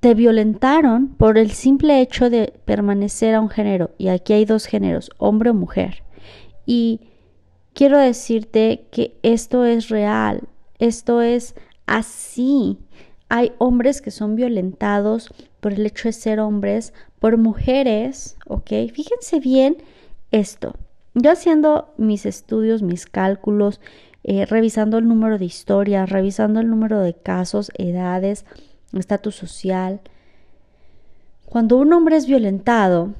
te 0.00 0.14
violentaron 0.14 1.08
por 1.08 1.36
el 1.36 1.50
simple 1.50 2.00
hecho 2.00 2.30
de 2.30 2.54
permanecer 2.64 3.34
a 3.34 3.40
un 3.40 3.50
género. 3.50 3.90
Y 3.98 4.08
aquí 4.08 4.32
hay 4.32 4.46
dos 4.46 4.64
géneros, 4.64 5.10
hombre 5.18 5.50
o 5.50 5.54
mujer. 5.54 6.02
Y 6.64 7.00
quiero 7.74 7.98
decirte 7.98 8.86
que 8.90 9.18
esto 9.22 9.64
es 9.66 9.90
real. 9.90 10.48
Esto 10.78 11.20
es 11.20 11.54
así. 11.86 12.78
Hay 13.28 13.52
hombres 13.58 14.00
que 14.00 14.10
son 14.10 14.36
violentados 14.36 15.32
por 15.60 15.74
el 15.74 15.84
hecho 15.84 16.08
de 16.08 16.12
ser 16.12 16.40
hombres, 16.40 16.94
por 17.18 17.36
mujeres, 17.36 18.36
¿ok? 18.46 18.70
Fíjense 18.92 19.38
bien 19.38 19.76
esto. 20.30 20.74
Yo 21.14 21.30
haciendo 21.30 21.92
mis 21.98 22.24
estudios, 22.24 22.82
mis 22.82 23.04
cálculos, 23.04 23.80
eh, 24.24 24.46
revisando 24.46 24.96
el 24.98 25.06
número 25.06 25.38
de 25.38 25.44
historias, 25.44 26.08
revisando 26.08 26.60
el 26.60 26.70
número 26.70 27.00
de 27.00 27.14
casos, 27.14 27.70
edades, 27.76 28.46
estatus 28.98 29.34
social. 29.34 30.00
Cuando 31.46 31.76
un 31.76 31.92
hombre 31.92 32.16
es 32.16 32.26
violentado, 32.26 33.14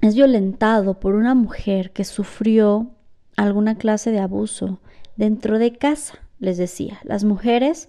es 0.00 0.14
violentado 0.14 0.98
por 0.98 1.14
una 1.14 1.34
mujer 1.34 1.90
que 1.92 2.04
sufrió 2.04 2.90
alguna 3.36 3.76
clase 3.76 4.10
de 4.10 4.20
abuso 4.20 4.80
dentro 5.16 5.58
de 5.58 5.76
casa 5.76 6.20
les 6.40 6.56
decía, 6.56 6.98
las 7.04 7.22
mujeres 7.22 7.88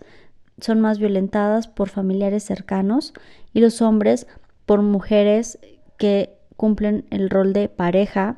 son 0.60 0.82
más 0.82 0.99
violentadas 0.99 1.67
por 1.67 1.89
familiares 1.89 2.43
cercanos 2.43 3.13
y 3.54 3.62
los 3.62 3.82
hombres 3.82 4.27
por 4.65 4.82
mujeres 4.82 5.58
que 5.97 6.38
cumplen 6.58 7.06
el 7.10 7.30
rol 7.30 7.54
de 7.54 7.69
pareja, 7.69 8.38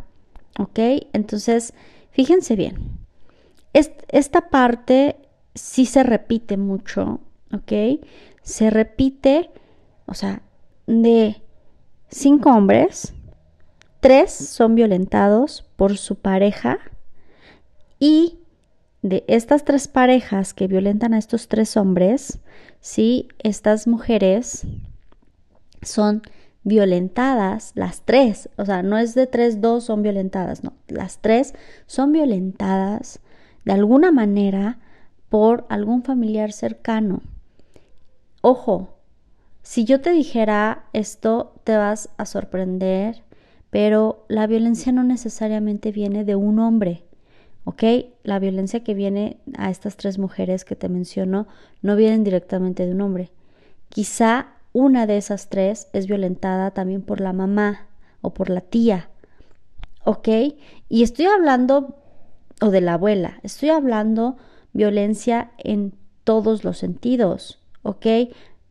¿ok? 0.57 0.79
Entonces, 1.11 1.73
fíjense 2.11 2.55
bien, 2.55 2.75
esta 3.73 4.49
parte 4.49 5.17
sí 5.55 5.85
se 5.85 6.03
repite 6.03 6.57
mucho, 6.57 7.19
¿ok? 7.51 7.99
Se 8.43 8.69
repite, 8.69 9.49
o 10.05 10.13
sea, 10.13 10.41
de 10.85 11.41
cinco 12.09 12.51
hombres, 12.51 13.13
tres 13.99 14.31
son 14.31 14.75
violentados 14.75 15.63
por 15.75 15.97
su 15.97 16.15
pareja 16.15 16.77
y 17.99 18.39
de 19.01 19.23
estas 19.27 19.65
tres 19.65 19.87
parejas 19.87 20.53
que 20.53 20.67
violentan 20.67 21.13
a 21.13 21.17
estos 21.17 21.47
tres 21.47 21.75
hombres, 21.77 22.39
sí, 22.79 23.27
estas 23.39 23.87
mujeres 23.87 24.65
son 25.81 26.21
violentadas, 26.63 27.73
las 27.75 28.03
tres, 28.03 28.49
o 28.57 28.65
sea, 28.65 28.83
no 28.83 28.97
es 28.97 29.15
de 29.15 29.27
tres, 29.27 29.61
dos 29.61 29.85
son 29.85 30.01
violentadas, 30.01 30.63
no, 30.63 30.73
las 30.87 31.19
tres 31.19 31.53
son 31.85 32.11
violentadas 32.13 33.19
de 33.65 33.73
alguna 33.73 34.11
manera 34.11 34.79
por 35.29 35.65
algún 35.69 36.03
familiar 36.03 36.51
cercano. 36.51 37.21
Ojo, 38.45 38.89
si 39.61 39.85
yo 39.85 40.01
te 40.01 40.11
dijera 40.11 40.83
esto, 40.91 41.53
te 41.63 41.77
vas 41.77 42.09
a 42.17 42.25
sorprender, 42.25 43.23
pero 43.69 44.25
la 44.27 44.47
violencia 44.47 44.91
no 44.91 45.01
necesariamente 45.03 45.93
viene 45.93 46.25
de 46.25 46.35
un 46.35 46.59
hombre. 46.59 47.05
¿ok? 47.63 47.83
La 48.23 48.39
violencia 48.39 48.83
que 48.83 48.93
viene 48.93 49.37
a 49.57 49.69
estas 49.69 49.95
tres 49.95 50.19
mujeres 50.19 50.65
que 50.65 50.75
te 50.75 50.89
menciono 50.89 51.47
no 51.81 51.95
vienen 51.95 52.25
directamente 52.25 52.85
de 52.85 52.91
un 52.91 52.99
hombre. 52.99 53.31
Quizá 53.87 54.47
una 54.73 55.07
de 55.07 55.15
esas 55.15 55.47
tres 55.47 55.87
es 55.93 56.05
violentada 56.07 56.71
también 56.71 57.01
por 57.01 57.21
la 57.21 57.31
mamá 57.31 57.87
o 58.19 58.33
por 58.33 58.49
la 58.49 58.59
tía, 58.59 59.09
¿ok? 60.03 60.27
Y 60.89 61.03
estoy 61.03 61.27
hablando, 61.27 61.95
o 62.59 62.71
de 62.71 62.81
la 62.81 62.95
abuela, 62.95 63.39
estoy 63.41 63.69
hablando 63.69 64.35
violencia 64.73 65.51
en 65.59 65.93
todos 66.25 66.65
los 66.65 66.77
sentidos, 66.77 67.62
¿ok? 67.83 68.05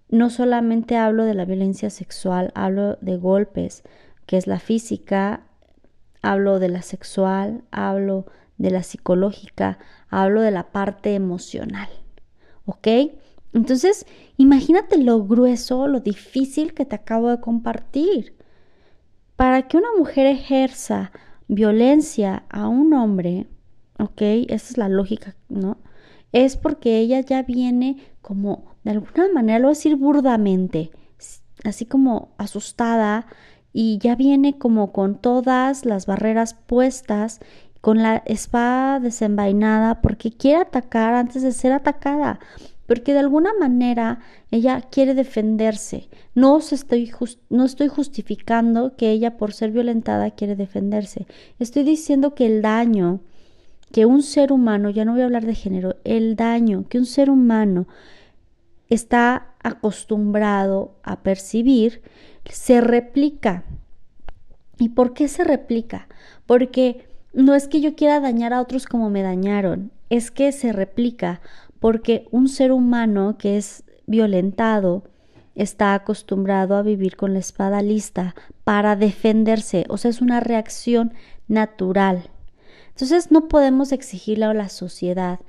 No 0.08 0.28
solamente 0.28 0.96
hablo 0.96 1.24
de 1.24 1.34
la 1.34 1.44
violencia 1.44 1.88
sexual, 1.88 2.52
hablo 2.54 2.96
de 3.00 3.16
golpes, 3.16 3.82
que 4.26 4.36
es 4.36 4.46
la 4.46 4.58
física, 4.58 5.44
hablo 6.22 6.58
de 6.58 6.68
la 6.68 6.82
sexual, 6.82 7.64
hablo 7.70 8.26
de 8.58 8.70
la 8.70 8.82
psicológica, 8.82 9.78
hablo 10.08 10.42
de 10.42 10.50
la 10.50 10.70
parte 10.72 11.14
emocional. 11.14 11.88
¿Ok? 12.66 12.88
Entonces, 13.52 14.06
imagínate 14.36 14.98
lo 14.98 15.24
grueso, 15.24 15.86
lo 15.86 16.00
difícil 16.00 16.74
que 16.74 16.84
te 16.84 16.94
acabo 16.94 17.30
de 17.30 17.40
compartir. 17.40 18.36
Para 19.36 19.66
que 19.68 19.76
una 19.76 19.88
mujer 19.98 20.26
ejerza 20.26 21.10
violencia 21.48 22.44
a 22.48 22.68
un 22.68 22.94
hombre, 22.94 23.46
¿ok? 23.98 24.22
Esa 24.48 24.70
es 24.70 24.78
la 24.78 24.88
lógica, 24.88 25.36
¿no? 25.48 25.78
Es 26.32 26.56
porque 26.56 26.98
ella 26.98 27.20
ya 27.20 27.42
viene 27.42 27.96
como, 28.22 28.71
de 28.84 28.90
alguna 28.90 29.28
manera, 29.32 29.58
lo 29.58 29.66
voy 29.66 29.72
a 29.72 29.78
decir 29.78 29.96
burdamente, 29.96 30.90
así 31.64 31.86
como 31.86 32.30
asustada 32.38 33.26
y 33.72 33.98
ya 33.98 34.16
viene 34.16 34.58
como 34.58 34.92
con 34.92 35.16
todas 35.16 35.84
las 35.84 36.06
barreras 36.06 36.54
puestas 36.54 37.40
con 37.80 38.02
la 38.02 38.22
espada 38.26 39.00
desenvainada 39.00 40.00
porque 40.02 40.30
quiere 40.30 40.62
atacar 40.62 41.14
antes 41.14 41.42
de 41.42 41.52
ser 41.52 41.72
atacada, 41.72 42.38
porque 42.86 43.12
de 43.12 43.18
alguna 43.18 43.50
manera 43.58 44.20
ella 44.50 44.80
quiere 44.82 45.14
defenderse. 45.14 46.08
No, 46.34 46.58
estoy 46.58 47.12
no 47.50 47.64
estoy 47.64 47.88
justificando 47.88 48.96
que 48.96 49.10
ella 49.10 49.36
por 49.36 49.52
ser 49.52 49.72
violentada 49.72 50.30
quiere 50.30 50.54
defenderse. 50.54 51.26
Estoy 51.58 51.82
diciendo 51.82 52.34
que 52.34 52.46
el 52.46 52.62
daño 52.62 53.20
que 53.90 54.06
un 54.06 54.22
ser 54.22 54.52
humano, 54.52 54.90
ya 54.90 55.04
no 55.04 55.12
voy 55.12 55.20
a 55.22 55.26
hablar 55.26 55.44
de 55.44 55.54
género, 55.54 55.96
el 56.04 56.34
daño 56.34 56.86
que 56.88 56.98
un 56.98 57.06
ser 57.06 57.30
humano 57.30 57.86
está 58.92 59.54
acostumbrado 59.62 60.94
a 61.02 61.22
percibir 61.22 62.02
se 62.44 62.80
replica. 62.80 63.64
¿Y 64.78 64.90
por 64.90 65.14
qué 65.14 65.28
se 65.28 65.44
replica? 65.44 66.08
Porque 66.46 67.08
no 67.32 67.54
es 67.54 67.68
que 67.68 67.80
yo 67.80 67.94
quiera 67.94 68.20
dañar 68.20 68.52
a 68.52 68.60
otros 68.60 68.86
como 68.86 69.10
me 69.10 69.22
dañaron, 69.22 69.92
es 70.10 70.30
que 70.30 70.52
se 70.52 70.72
replica 70.72 71.40
porque 71.78 72.28
un 72.30 72.48
ser 72.48 72.72
humano 72.72 73.36
que 73.38 73.56
es 73.56 73.84
violentado 74.06 75.04
está 75.54 75.94
acostumbrado 75.94 76.76
a 76.76 76.82
vivir 76.82 77.16
con 77.16 77.32
la 77.34 77.40
espada 77.40 77.82
lista 77.82 78.34
para 78.64 78.96
defenderse, 78.96 79.84
o 79.88 79.96
sea, 79.96 80.10
es 80.10 80.20
una 80.20 80.40
reacción 80.40 81.12
natural. 81.48 82.30
Entonces 82.88 83.30
no 83.30 83.48
podemos 83.48 83.92
exigirle 83.92 84.46
a 84.46 84.54
la 84.54 84.68
sociedad 84.68 85.40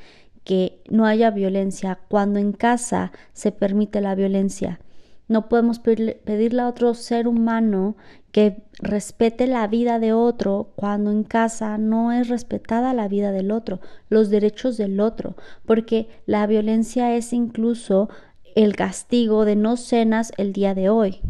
que 0.43 0.81
no 0.89 1.05
haya 1.05 1.31
violencia 1.31 1.99
cuando 2.07 2.39
en 2.39 2.51
casa 2.51 3.11
se 3.33 3.51
permite 3.51 4.01
la 4.01 4.15
violencia. 4.15 4.79
No 5.27 5.47
podemos 5.47 5.79
pedirle, 5.79 6.61
a 6.61 6.67
otro 6.67 6.93
ser 6.93 7.27
humano 7.27 7.95
que 8.31 8.63
respete 8.79 9.47
la 9.47 9.67
vida 9.67 9.99
de 9.99 10.11
otro 10.11 10.73
cuando 10.75 11.11
en 11.11 11.23
casa 11.23 11.77
no 11.77 12.11
es 12.11 12.27
respetada 12.27 12.93
la 12.93 13.07
vida 13.07 13.31
del 13.31 13.51
otro, 13.51 13.79
los 14.09 14.29
derechos 14.29 14.75
del 14.75 14.99
otro, 14.99 15.35
porque 15.65 16.07
la 16.25 16.45
violencia 16.45 17.15
es 17.15 17.31
incluso 17.31 18.09
el 18.55 18.75
castigo 18.75 19.45
de 19.45 19.55
no 19.55 19.77
cenas 19.77 20.33
el 20.37 20.51
día 20.51 20.75
de 20.75 20.89
hoy. 20.89 21.21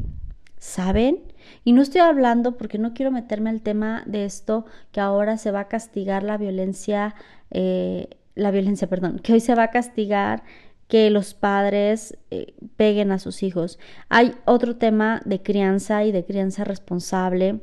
¿Saben? 0.58 1.19
Y 1.63 1.73
no 1.73 1.82
estoy 1.82 2.02
hablando 2.02 2.58
porque 2.58 2.78
no 2.78 2.93
quiero 2.93 3.12
meterme 3.12 3.49
al 3.49 3.62
tema 3.62 4.04
de 4.06 4.26
esto 4.26 4.65
que 4.91 5.02
ahora 5.02 5.38
se 5.38 5.52
va 5.52 5.62
a 5.62 5.67
castigar 5.67 6.23
la 6.23 6.38
violencia, 6.38 7.15
eh, 7.52 8.10
la 8.35 8.51
violencia, 8.51 8.87
perdón, 8.87 9.19
que 9.19 9.33
hoy 9.33 9.39
se 9.39 9.55
va 9.55 9.63
a 9.63 9.71
castigar 9.71 10.43
que 10.87 11.09
los 11.09 11.33
padres 11.33 12.17
eh, 12.29 12.53
peguen 12.75 13.11
a 13.11 13.19
sus 13.19 13.43
hijos. 13.43 13.79
Hay 14.09 14.35
otro 14.45 14.75
tema 14.75 15.21
de 15.25 15.41
crianza 15.41 16.03
y 16.03 16.11
de 16.11 16.25
crianza 16.25 16.63
responsable 16.63 17.61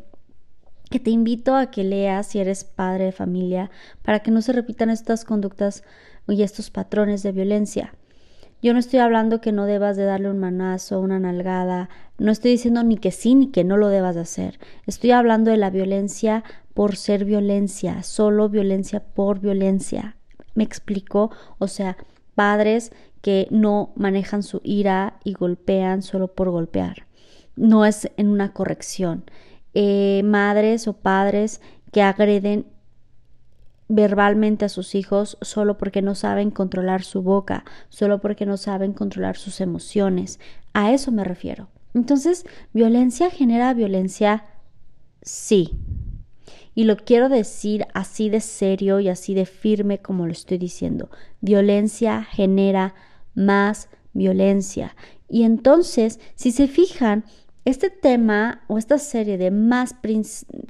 que 0.91 0.99
te 0.99 1.11
invito 1.11 1.55
a 1.55 1.71
que 1.71 1.85
leas 1.85 2.27
si 2.27 2.41
eres 2.41 2.65
padre 2.65 3.05
de 3.05 3.13
familia 3.13 3.71
para 4.03 4.21
que 4.21 4.33
no 4.33 4.43
se 4.43 4.53
repitan 4.53 4.91
estas 4.91 5.25
conductas 5.25 5.85
y 6.27 6.43
estos 6.43 6.71
patrones 6.71 7.23
de 7.23 7.33
violencia. 7.33 7.95
Yo 8.63 8.75
no 8.75 8.79
estoy 8.79 8.99
hablando 8.99 9.41
que 9.41 9.53
no 9.53 9.65
debas 9.65 9.97
de 9.97 10.05
darle 10.05 10.29
un 10.29 10.39
manazo, 10.39 11.01
una 11.01 11.19
nalgada, 11.19 11.89
no 12.19 12.31
estoy 12.31 12.51
diciendo 12.51 12.83
ni 12.83 12.99
que 12.99 13.11
sí 13.11 13.35
ni 13.35 13.51
que 13.51 13.65
no 13.65 13.79
lo 13.79 13.89
debas 13.89 14.17
de 14.17 14.23
hacer. 14.23 14.59
Estoy 14.87 15.13
hablando 15.13 15.51
de 15.51 15.57
la 15.57 15.71
violencia 15.71 16.45
por 16.75 16.97
ser 16.97 17.25
violencia, 17.25 18.03
solo 18.03 18.49
violencia 18.49 19.01
por 19.01 19.41
violencia. 19.41 20.17
¿Me 20.61 20.65
explico? 20.65 21.31
O 21.57 21.69
sea, 21.69 21.97
padres 22.35 22.93
que 23.23 23.49
no 23.51 23.95
manejan 23.97 24.43
su 24.43 24.61
ira 24.63 25.19
y 25.25 25.33
golpean 25.33 26.03
solo 26.03 26.35
por 26.35 26.51
golpear. 26.51 27.07
No 27.57 27.87
es 27.87 28.11
en 28.19 28.29
una 28.29 28.53
corrección. 28.53 29.25
Eh, 29.73 30.21
madres 30.23 30.87
o 30.87 30.93
padres 30.93 31.63
que 31.93 32.03
agreden 32.03 32.67
verbalmente 33.89 34.67
a 34.67 34.69
sus 34.69 34.95
hijos 34.95 35.39
solo 35.41 35.79
porque 35.79 36.03
no 36.03 36.15
saben 36.15 36.51
controlar 36.51 37.05
su 37.05 37.23
boca, 37.23 37.65
solo 37.89 38.21
porque 38.21 38.45
no 38.45 38.59
saben 38.59 38.93
controlar 38.93 39.39
sus 39.39 39.63
emociones. 39.63 40.41
A 40.75 40.93
eso 40.93 41.11
me 41.11 41.25
refiero. 41.25 41.69
Entonces, 41.95 42.45
violencia 42.75 43.31
genera 43.31 43.73
violencia, 43.73 44.45
sí. 45.23 45.81
Y 46.81 46.85
lo 46.85 46.97
quiero 46.97 47.29
decir 47.29 47.87
así 47.93 48.31
de 48.31 48.41
serio 48.41 49.01
y 49.01 49.11
así 49.11 49.35
de 49.35 49.45
firme 49.45 49.99
como 49.99 50.25
lo 50.25 50.33
estoy 50.33 50.57
diciendo. 50.57 51.11
Violencia 51.43 52.23
genera 52.23 52.95
más 53.35 53.91
violencia. 54.15 54.97
Y 55.29 55.43
entonces, 55.43 56.21
si 56.37 56.53
se 56.53 56.69
fijan, 56.69 57.25
este 57.67 57.91
tema 57.91 58.63
o 58.67 58.79
esta 58.79 58.97
serie 58.97 59.37
de 59.37 59.51
más, 59.51 59.95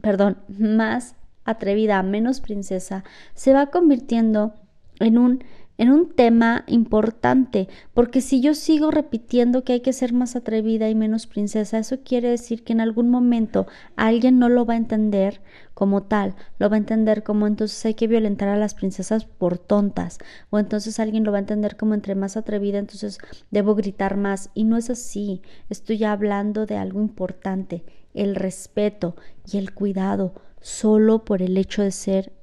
perdón, 0.03 0.39
más 0.49 1.15
atrevida, 1.45 2.03
menos 2.03 2.41
princesa, 2.41 3.05
se 3.37 3.53
va 3.53 3.67
convirtiendo 3.67 4.55
en 4.99 5.17
un 5.17 5.45
en 5.81 5.91
un 5.91 6.11
tema 6.11 6.65
importante, 6.67 7.67
porque 7.95 8.21
si 8.21 8.43
yo 8.43 8.53
sigo 8.53 8.91
repitiendo 8.91 9.65
que 9.65 9.73
hay 9.73 9.81
que 9.81 9.95
ser 9.95 10.13
más 10.13 10.37
atrevida 10.37 10.91
y 10.91 10.95
menos 10.95 11.27
princesa, 11.27 11.79
eso 11.79 12.01
quiere 12.05 12.29
decir 12.29 12.65
que 12.65 12.75
en 12.75 12.83
algún 12.83 13.09
momento 13.09 13.67
alguien 13.97 14.39
no 14.39 14.51
lo 14.51 14.67
va 14.67 14.75
a 14.75 14.77
entender 14.77 15.41
como 15.73 16.03
tal, 16.03 16.35
lo 16.59 16.69
va 16.69 16.75
a 16.77 16.79
entender 16.79 17.23
como 17.23 17.47
entonces 17.47 17.83
hay 17.87 17.95
que 17.95 18.09
violentar 18.09 18.51
a 18.51 18.59
las 18.59 18.75
princesas 18.75 19.25
por 19.25 19.57
tontas, 19.57 20.19
o 20.51 20.59
entonces 20.59 21.01
alguien 21.01 21.25
lo 21.25 21.33
va 21.33 21.39
a 21.39 21.41
entender 21.41 21.79
como 21.79 21.95
entre 21.95 22.15
más 22.15 22.37
atrevida, 22.37 22.79
entonces 22.79 23.17
debo 23.51 23.75
gritar 23.75 24.19
más, 24.19 24.51
y 24.53 24.65
no 24.65 24.77
es 24.77 24.91
así, 24.91 25.41
estoy 25.71 26.05
hablando 26.05 26.67
de 26.67 26.77
algo 26.77 27.01
importante, 27.01 27.85
el 28.13 28.37
respeto 28.37 29.17
y 29.51 29.57
el 29.57 29.73
cuidado, 29.73 30.35
solo 30.61 31.25
por 31.25 31.41
el 31.41 31.57
hecho 31.57 31.81
de 31.81 31.91
ser 31.91 32.35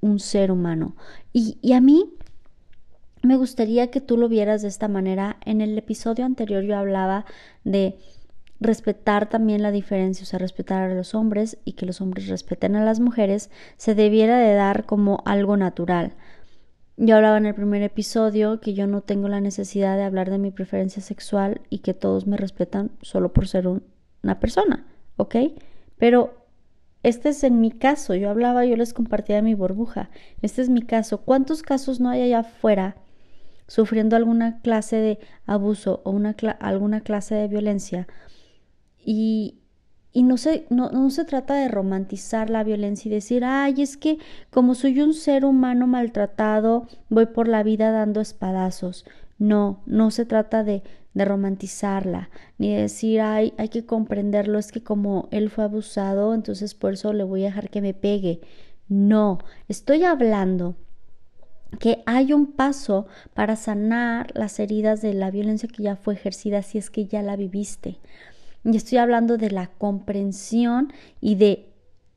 un 0.00 0.18
ser 0.20 0.50
humano. 0.50 0.96
Y, 1.32 1.58
y 1.60 1.72
a 1.72 1.80
mí 1.80 2.14
me 3.22 3.36
gustaría 3.36 3.90
que 3.90 4.00
tú 4.00 4.16
lo 4.16 4.28
vieras 4.28 4.62
de 4.62 4.68
esta 4.68 4.88
manera. 4.88 5.38
En 5.44 5.60
el 5.60 5.76
episodio 5.76 6.24
anterior 6.24 6.62
yo 6.62 6.76
hablaba 6.76 7.24
de 7.64 7.98
respetar 8.60 9.28
también 9.28 9.62
la 9.62 9.70
diferencia, 9.70 10.24
o 10.24 10.26
sea, 10.26 10.38
respetar 10.38 10.90
a 10.90 10.94
los 10.94 11.14
hombres 11.14 11.58
y 11.64 11.72
que 11.72 11.86
los 11.86 12.00
hombres 12.00 12.28
respeten 12.28 12.76
a 12.76 12.84
las 12.84 13.00
mujeres, 13.00 13.50
se 13.76 13.94
debiera 13.94 14.38
de 14.38 14.54
dar 14.54 14.84
como 14.84 15.22
algo 15.24 15.56
natural. 15.56 16.14
Yo 16.96 17.14
hablaba 17.14 17.38
en 17.38 17.46
el 17.46 17.54
primer 17.54 17.82
episodio 17.82 18.60
que 18.60 18.74
yo 18.74 18.88
no 18.88 19.02
tengo 19.02 19.28
la 19.28 19.40
necesidad 19.40 19.96
de 19.96 20.02
hablar 20.02 20.30
de 20.30 20.38
mi 20.38 20.50
preferencia 20.50 21.00
sexual 21.00 21.60
y 21.70 21.78
que 21.78 21.94
todos 21.94 22.26
me 22.26 22.36
respetan 22.36 22.90
solo 23.02 23.32
por 23.32 23.46
ser 23.46 23.68
una 23.68 24.40
persona, 24.40 24.84
¿ok? 25.16 25.36
Pero 25.96 26.44
este 27.04 27.28
es 27.28 27.44
en 27.44 27.60
mi 27.60 27.70
caso, 27.70 28.16
yo 28.16 28.28
hablaba, 28.28 28.64
yo 28.64 28.76
les 28.76 28.92
compartía 28.92 29.40
mi 29.42 29.54
burbuja, 29.54 30.10
este 30.42 30.62
es 30.62 30.68
mi 30.68 30.82
caso. 30.82 31.18
¿Cuántos 31.18 31.62
casos 31.62 32.00
no 32.00 32.08
hay 32.10 32.22
allá 32.22 32.40
afuera 32.40 32.96
sufriendo 33.68 34.16
alguna 34.16 34.60
clase 34.60 34.96
de 34.96 35.18
abuso 35.46 36.00
o 36.04 36.10
una 36.10 36.34
alguna 36.58 37.02
clase 37.02 37.36
de 37.36 37.46
violencia. 37.46 38.08
Y, 38.98 39.58
y 40.12 40.24
no, 40.24 40.36
se, 40.36 40.66
no, 40.70 40.90
no 40.90 41.10
se 41.10 41.24
trata 41.24 41.54
de 41.54 41.68
romantizar 41.68 42.50
la 42.50 42.64
violencia 42.64 43.08
y 43.08 43.14
decir, 43.14 43.44
ay, 43.44 43.82
es 43.82 43.96
que 43.96 44.18
como 44.50 44.74
soy 44.74 45.00
un 45.00 45.14
ser 45.14 45.44
humano 45.44 45.86
maltratado, 45.86 46.88
voy 47.08 47.26
por 47.26 47.46
la 47.46 47.62
vida 47.62 47.92
dando 47.92 48.20
espadazos. 48.20 49.04
No, 49.38 49.82
no 49.86 50.10
se 50.10 50.24
trata 50.24 50.64
de, 50.64 50.82
de 51.14 51.24
romantizarla, 51.24 52.30
ni 52.56 52.74
de 52.74 52.82
decir, 52.82 53.20
ay, 53.20 53.52
hay 53.58 53.68
que 53.68 53.84
comprenderlo, 53.86 54.58
es 54.58 54.72
que 54.72 54.82
como 54.82 55.28
él 55.30 55.50
fue 55.50 55.64
abusado, 55.64 56.34
entonces 56.34 56.74
por 56.74 56.94
eso 56.94 57.12
le 57.12 57.22
voy 57.22 57.42
a 57.42 57.48
dejar 57.48 57.70
que 57.70 57.82
me 57.82 57.94
pegue. 57.94 58.40
No, 58.88 59.38
estoy 59.68 60.04
hablando 60.04 60.74
que 61.78 62.02
hay 62.06 62.32
un 62.32 62.52
paso 62.52 63.06
para 63.34 63.56
sanar 63.56 64.30
las 64.34 64.58
heridas 64.58 65.02
de 65.02 65.14
la 65.14 65.30
violencia 65.30 65.68
que 65.68 65.82
ya 65.82 65.96
fue 65.96 66.14
ejercida 66.14 66.62
si 66.62 66.78
es 66.78 66.90
que 66.90 67.06
ya 67.06 67.22
la 67.22 67.36
viviste. 67.36 67.98
Y 68.64 68.76
estoy 68.76 68.98
hablando 68.98 69.36
de 69.36 69.50
la 69.50 69.68
comprensión 69.68 70.92
y 71.20 71.36
de 71.36 71.66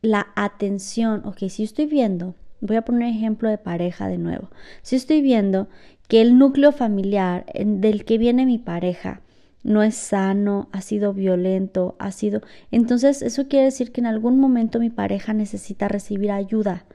la 0.02 0.28
atención. 0.36 1.22
Ok, 1.26 1.50
si 1.50 1.64
estoy 1.64 1.86
viendo, 1.86 2.36
voy 2.62 2.78
a 2.78 2.84
poner 2.84 3.10
ejemplo 3.10 3.50
de 3.50 3.58
pareja 3.58 4.08
de 4.08 4.18
nuevo. 4.18 4.50
Si 4.82 4.96
estoy 4.96 5.22
viendo 5.22 5.68
que 6.08 6.22
el 6.22 6.38
núcleo 6.38 6.72
familiar 6.72 7.46
del 7.54 8.06
que 8.06 8.18
viene 8.18 8.46
mi 8.46 8.58
pareja 8.58 9.22
no 9.64 9.84
es 9.84 9.96
sano, 9.96 10.70
ha 10.72 10.82
sido 10.82 11.14
violento, 11.14 11.96
ha 12.00 12.12
sido... 12.12 12.42
Entonces 12.72 13.22
eso 13.22 13.48
quiere 13.48 13.66
decir 13.66 13.92
que 13.92 14.02
en 14.02 14.08
algún 14.08 14.40
momento 14.40 14.80
mi 14.80 14.90
pareja 14.90 15.34
necesita 15.34 15.88
recibir 15.88 16.32
ayuda 16.32 16.86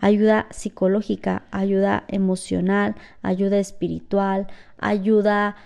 ayuda 0.00 0.46
psicológica, 0.50 1.44
ayuda 1.50 2.04
emocional, 2.08 2.94
ayuda 3.22 3.58
espiritual, 3.58 4.46
ayuda 4.78 5.56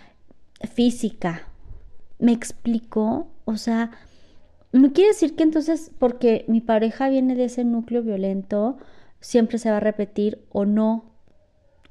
física. 0.75 1.43
¿Me 2.19 2.33
explico? 2.33 3.29
O 3.45 3.57
sea, 3.57 3.91
no 4.73 4.93
quiere 4.93 5.09
decir 5.11 5.37
que 5.37 5.43
entonces 5.43 5.91
porque 5.99 6.45
mi 6.49 6.61
pareja 6.61 7.09
viene 7.09 7.35
de 7.35 7.45
ese 7.45 7.65
núcleo 7.65 8.03
violento, 8.03 8.79
siempre 9.21 9.59
se 9.59 9.71
va 9.71 9.79
a 9.79 9.81
repetir 9.81 10.45
o 10.51 10.65
no, 10.65 11.13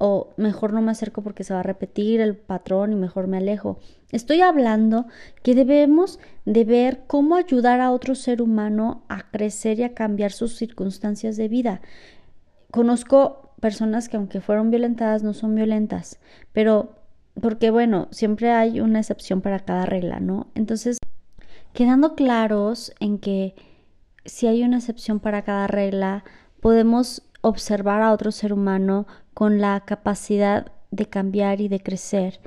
o 0.03 0.33
mejor 0.35 0.73
no 0.73 0.81
me 0.81 0.89
acerco 0.89 1.21
porque 1.21 1.43
se 1.43 1.53
va 1.53 1.59
a 1.59 1.63
repetir 1.63 2.21
el 2.21 2.35
patrón 2.35 2.91
y 2.91 2.95
mejor 2.95 3.27
me 3.27 3.37
alejo. 3.37 3.77
Estoy 4.11 4.41
hablando 4.41 5.05
que 5.43 5.53
debemos 5.53 6.19
de 6.45 6.65
ver 6.65 7.03
cómo 7.05 7.35
ayudar 7.35 7.81
a 7.81 7.91
otro 7.91 8.15
ser 8.15 8.41
humano 8.41 9.03
a 9.09 9.29
crecer 9.29 9.79
y 9.79 9.83
a 9.83 9.93
cambiar 9.93 10.31
sus 10.31 10.55
circunstancias 10.55 11.37
de 11.37 11.47
vida. 11.47 11.81
Conozco 12.71 13.53
personas 13.59 14.09
que 14.09 14.17
aunque 14.17 14.41
fueron 14.41 14.71
violentadas 14.71 15.23
no 15.23 15.33
son 15.33 15.55
violentas, 15.55 16.19
pero 16.53 16.95
porque 17.39 17.71
bueno, 17.71 18.07
siempre 18.11 18.51
hay 18.51 18.81
una 18.81 18.99
excepción 18.99 19.41
para 19.41 19.59
cada 19.59 19.85
regla, 19.85 20.19
¿no? 20.19 20.47
Entonces, 20.55 20.97
quedando 21.73 22.15
claros 22.15 22.93
en 22.99 23.19
que 23.19 23.55
si 24.25 24.47
hay 24.47 24.63
una 24.63 24.77
excepción 24.77 25.19
para 25.19 25.43
cada 25.43 25.67
regla, 25.67 26.23
podemos 26.59 27.23
observar 27.41 28.01
a 28.01 28.11
otro 28.11 28.31
ser 28.31 28.53
humano 28.53 29.07
con 29.33 29.59
la 29.59 29.81
capacidad 29.85 30.71
de 30.91 31.07
cambiar 31.07 31.61
y 31.61 31.67
de 31.69 31.79
crecer. 31.79 32.39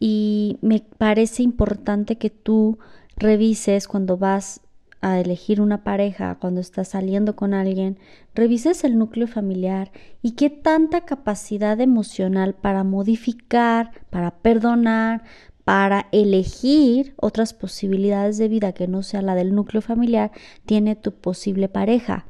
Y 0.00 0.58
me 0.62 0.80
parece 0.80 1.42
importante 1.42 2.16
que 2.16 2.30
tú 2.30 2.78
revises 3.16 3.86
cuando 3.86 4.16
vas 4.16 4.60
a 5.02 5.20
elegir 5.20 5.60
una 5.60 5.82
pareja, 5.82 6.36
cuando 6.40 6.60
estás 6.60 6.88
saliendo 6.88 7.36
con 7.36 7.52
alguien, 7.52 7.98
revises 8.34 8.84
el 8.84 8.96
núcleo 8.96 9.26
familiar 9.26 9.90
y 10.22 10.32
qué 10.32 10.48
tanta 10.48 11.02
capacidad 11.02 11.78
emocional 11.80 12.54
para 12.54 12.84
modificar, 12.84 13.90
para 14.10 14.30
perdonar, 14.30 15.24
para 15.64 16.06
elegir 16.12 17.14
otras 17.16 17.52
posibilidades 17.52 18.38
de 18.38 18.48
vida 18.48 18.72
que 18.72 18.88
no 18.88 19.02
sea 19.02 19.22
la 19.22 19.34
del 19.34 19.54
núcleo 19.54 19.82
familiar 19.82 20.30
tiene 20.66 20.96
tu 20.96 21.12
posible 21.12 21.68
pareja. 21.68 22.26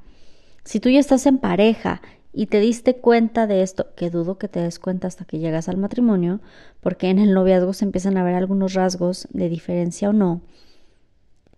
Si 0.64 0.80
tú 0.80 0.88
ya 0.88 0.98
estás 0.98 1.26
en 1.26 1.38
pareja 1.38 2.00
y 2.32 2.46
te 2.46 2.60
diste 2.60 2.96
cuenta 2.96 3.46
de 3.46 3.62
esto, 3.62 3.88
que 3.96 4.08
dudo 4.08 4.38
que 4.38 4.48
te 4.48 4.60
des 4.60 4.78
cuenta 4.78 5.08
hasta 5.08 5.26
que 5.26 5.38
llegas 5.38 5.68
al 5.68 5.76
matrimonio, 5.76 6.40
porque 6.80 7.10
en 7.10 7.18
el 7.18 7.34
noviazgo 7.34 7.74
se 7.74 7.84
empiezan 7.84 8.16
a 8.16 8.24
ver 8.24 8.34
algunos 8.34 8.72
rasgos 8.72 9.28
de 9.30 9.50
diferencia 9.50 10.08
o 10.08 10.12
no, 10.14 10.40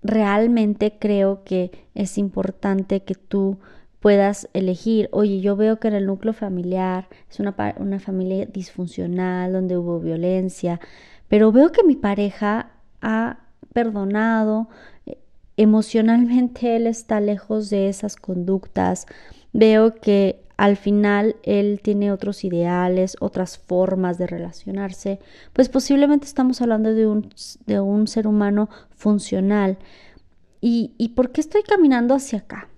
realmente 0.05 0.97
creo 1.01 1.43
que 1.45 1.73
es 1.95 2.19
importante 2.19 3.03
que 3.03 3.14
tú 3.14 3.59
puedas 4.01 4.51
elegir, 4.53 5.09
oye, 5.12 5.40
yo 5.40 5.57
veo 5.57 5.81
que 5.81 5.88
en 5.88 5.95
el 5.95 6.05
núcleo 6.05 6.35
familiar 6.35 7.09
es 7.31 7.40
una, 7.40 7.55
una 7.79 7.99
familia 7.99 8.45
disfuncional, 8.45 9.55
donde 9.55 9.79
hubo 9.79 9.99
violencia, 9.99 10.79
pero 11.29 11.51
veo 11.53 11.73
que 11.73 11.83
mi 11.85 11.97
pareja 11.97 12.71
ha 13.01 13.38
perdonado, 13.73 14.69
eh, 15.07 15.17
emocionalmente 15.57 16.77
él 16.77 16.87
está 16.87 17.21
lejos 17.21 17.71
de 17.71 17.88
esas 17.88 18.17
conductas, 18.17 19.07
veo 19.55 19.95
que 19.95 20.43
al 20.57 20.77
final 20.77 21.37
él 21.43 21.81
tiene 21.83 22.12
otros 22.12 22.45
ideales, 22.45 23.17
otras 23.21 23.59
formas 23.59 24.19
de 24.19 24.27
relacionarse, 24.27 25.21
pues 25.53 25.69
posiblemente 25.69 26.27
estamos 26.27 26.61
hablando 26.61 26.95
de 26.95 27.07
un, 27.07 27.31
de 27.67 27.81
un 27.81 28.07
ser 28.07 28.27
humano 28.27 28.69
funcional. 28.90 29.79
¿Y, 30.61 30.93
¿Y 30.97 31.11
por 31.11 31.31
qué 31.33 31.40
estoy 31.40 31.62
caminando 31.62 32.14
hacia 32.14 32.40
acá? 32.40 32.69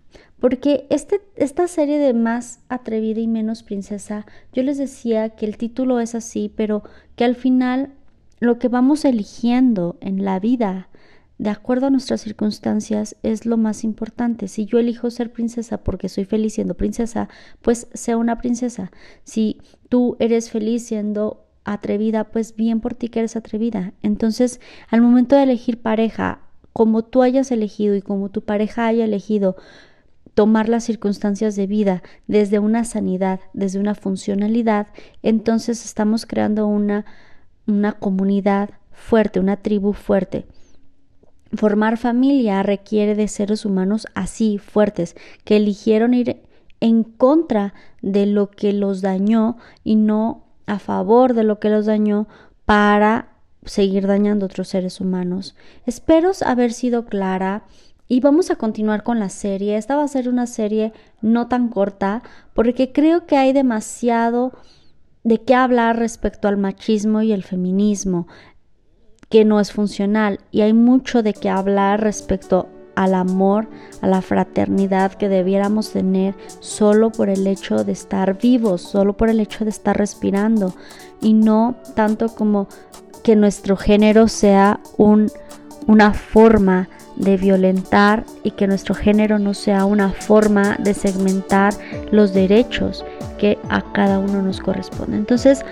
Porque 0.41 0.87
este, 0.91 1.21
esta 1.37 1.67
serie 1.67 1.99
de 1.99 2.13
más 2.13 2.61
atrevida 2.69 3.21
y 3.21 3.27
menos 3.27 3.63
princesa, 3.63 4.27
yo 4.53 4.63
les 4.63 4.79
decía 4.79 5.31
que 5.31 5.47
el 5.47 5.57
título 5.57 6.01
es 6.01 6.15
así, 6.15 6.53
pero 6.55 6.83
que 7.15 7.25
al 7.25 7.37
final 7.37 7.93
lo 8.41 8.59
que 8.59 8.69
vamos 8.69 9.05
eligiendo 9.05 9.97
en 10.01 10.25
la 10.25 10.39
vida 10.39 10.89
de 11.39 11.51
acuerdo 11.51 11.87
a 11.87 11.91
nuestras 11.91 12.23
circunstancias 12.23 13.17
es 13.23 13.45
lo 13.45 13.57
más 13.57 13.85
importante. 13.85 14.49
Si 14.49 14.65
yo 14.65 14.79
elijo 14.79 15.11
ser 15.11 15.33
princesa 15.33 15.79
porque 15.79 16.09
soy 16.09 16.25
feliz 16.25 16.55
siendo 16.55 16.75
princesa, 16.75 17.29
pues 17.61 17.89
sea 17.93 18.17
una 18.17 18.39
princesa. 18.39 18.91
Si 19.25 19.61
tú 19.89 20.17
eres 20.19 20.51
feliz 20.51 20.87
siendo 20.87 21.45
atrevida, 21.65 22.25
pues 22.25 22.57
bien 22.57 22.81
por 22.81 22.95
ti 22.95 23.09
que 23.09 23.19
eres 23.19 23.37
atrevida. 23.37 23.93
Entonces, 24.03 24.61
al 24.89 25.03
momento 25.03 25.37
de 25.37 25.43
elegir 25.43 25.83
pareja, 25.83 26.41
como 26.73 27.05
tú 27.05 27.23
hayas 27.23 27.51
elegido 27.51 27.95
y 27.95 28.03
como 28.03 28.31
tu 28.31 28.43
pareja 28.43 28.87
haya 28.87 29.05
elegido 29.05 29.57
tomar 30.35 30.69
las 30.69 30.85
circunstancias 30.85 31.57
de 31.57 31.67
vida 31.67 32.03
desde 32.27 32.59
una 32.59 32.85
sanidad, 32.85 33.41
desde 33.53 33.79
una 33.79 33.95
funcionalidad, 33.95 34.89
entonces 35.23 35.85
estamos 35.85 36.27
creando 36.27 36.67
una, 36.67 37.05
una 37.67 37.93
comunidad 37.93 38.71
fuerte, 38.93 39.41
una 39.41 39.57
tribu 39.57 39.93
fuerte. 39.93 40.47
Formar 41.55 41.97
familia 41.97 42.63
requiere 42.63 43.15
de 43.15 43.29
seres 43.29 43.65
humanos 43.65 44.07
así, 44.15 44.59
fuertes, 44.59 45.17
que 45.45 45.57
eligieron 45.57 46.15
ir 46.15 46.43
en 46.81 47.05
contra 47.05 47.75
de 48.03 48.27
lo 48.27 48.51
que 48.51 48.73
los 48.73 49.01
dañó 49.01 49.57
y 49.85 49.97
no 49.97 50.45
a 50.67 50.79
favor 50.79 51.35
de 51.35 51.45
lo 51.45 51.59
que 51.61 51.71
los 51.71 51.87
dañó 51.87 52.27
para 52.65 53.29
seguir 53.65 54.07
dañando 54.07 54.47
a 54.47 54.49
otros 54.49 54.69
seres 54.69 55.01
humanos. 55.01 55.57
Espero 55.87 56.33
haber 56.45 56.73
sido 56.73 57.07
clara 57.07 57.65
y 58.09 58.21
vamos 58.21 58.51
a 58.51 58.57
continuar 58.57 59.03
con 59.03 59.19
la 59.19 59.29
serie. 59.29 59.77
Esta 59.77 59.97
va 59.97 60.05
a 60.05 60.09
ser 60.09 60.29
una 60.29 60.47
serie 60.47 60.93
no 61.21 61.49
tan 61.49 61.69
corta 61.69 62.23
porque 62.55 62.93
creo 62.93 63.27
que 63.27 63.37
hay 63.37 63.53
demasiado 63.53 64.53
de 65.25 65.43
qué 65.43 65.55
hablar 65.55 65.99
respecto 65.99 66.47
al 66.47 66.57
machismo 66.57 67.23
y 67.23 67.33
el 67.33 67.43
feminismo 67.43 68.29
que 69.29 69.45
no 69.45 69.61
es 69.61 69.73
funcional 69.73 70.41
y 70.51 70.61
hay 70.61 70.73
mucho 70.73 71.23
de 71.23 71.35
qué 71.35 71.49
hablar 71.49 72.01
respecto 72.01 72.69
al 72.95 73.15
amor, 73.15 73.69
a 74.01 74.09
la 74.09 74.23
fraternidad 74.23 75.13
que 75.13 75.29
debiéramos 75.29 75.91
tener 75.91 76.35
solo 76.61 77.13
por 77.13 77.29
el 77.29 77.47
hecho 77.47 77.85
de 77.85 77.93
estar 77.93 78.39
vivos, 78.39 78.81
solo 78.81 79.17
por 79.17 79.29
el 79.29 79.39
hecho 79.39 79.65
de 79.65 79.71
estar 79.71 79.97
respirando 79.97 80.75
y 81.21 81.35
no 81.35 81.77
tanto 81.95 82.29
como 82.29 82.69
que 83.23 83.37
nuestro 83.37 83.77
género 83.77 84.29
sea 84.29 84.81
un, 84.97 85.31
una 85.87 86.15
forma 86.15 86.89
de 87.17 87.37
violentar 87.37 88.25
y 88.43 88.53
que 88.53 88.67
nuestro 88.67 88.95
género 88.95 89.39
no 89.39 89.55
sea 89.55 89.85
una 89.85 90.11
forma 90.11 90.77
de 90.79 90.95
segmentar 90.95 91.75
los 92.11 92.33
derechos 92.33 93.05
que 93.39 93.59
a 93.69 93.83
cada 93.93 94.19
uno 94.19 94.43
nos 94.43 94.61
corresponde. 94.61 95.17
Entonces, 95.17 95.65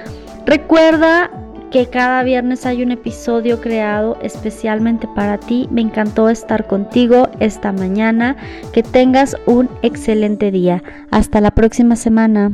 recuerda 0.46 1.30
que 1.70 1.86
cada 1.86 2.22
viernes 2.22 2.66
hay 2.66 2.82
un 2.82 2.92
episodio 2.92 3.60
creado 3.60 4.16
especialmente 4.22 5.08
para 5.14 5.38
ti. 5.38 5.68
Me 5.70 5.80
encantó 5.80 6.28
estar 6.28 6.66
contigo 6.66 7.28
esta 7.40 7.72
mañana. 7.72 8.36
Que 8.72 8.82
tengas 8.82 9.36
un 9.46 9.68
excelente 9.82 10.50
día. 10.50 10.82
Hasta 11.10 11.40
la 11.40 11.50
próxima 11.50 11.96
semana. 11.96 12.52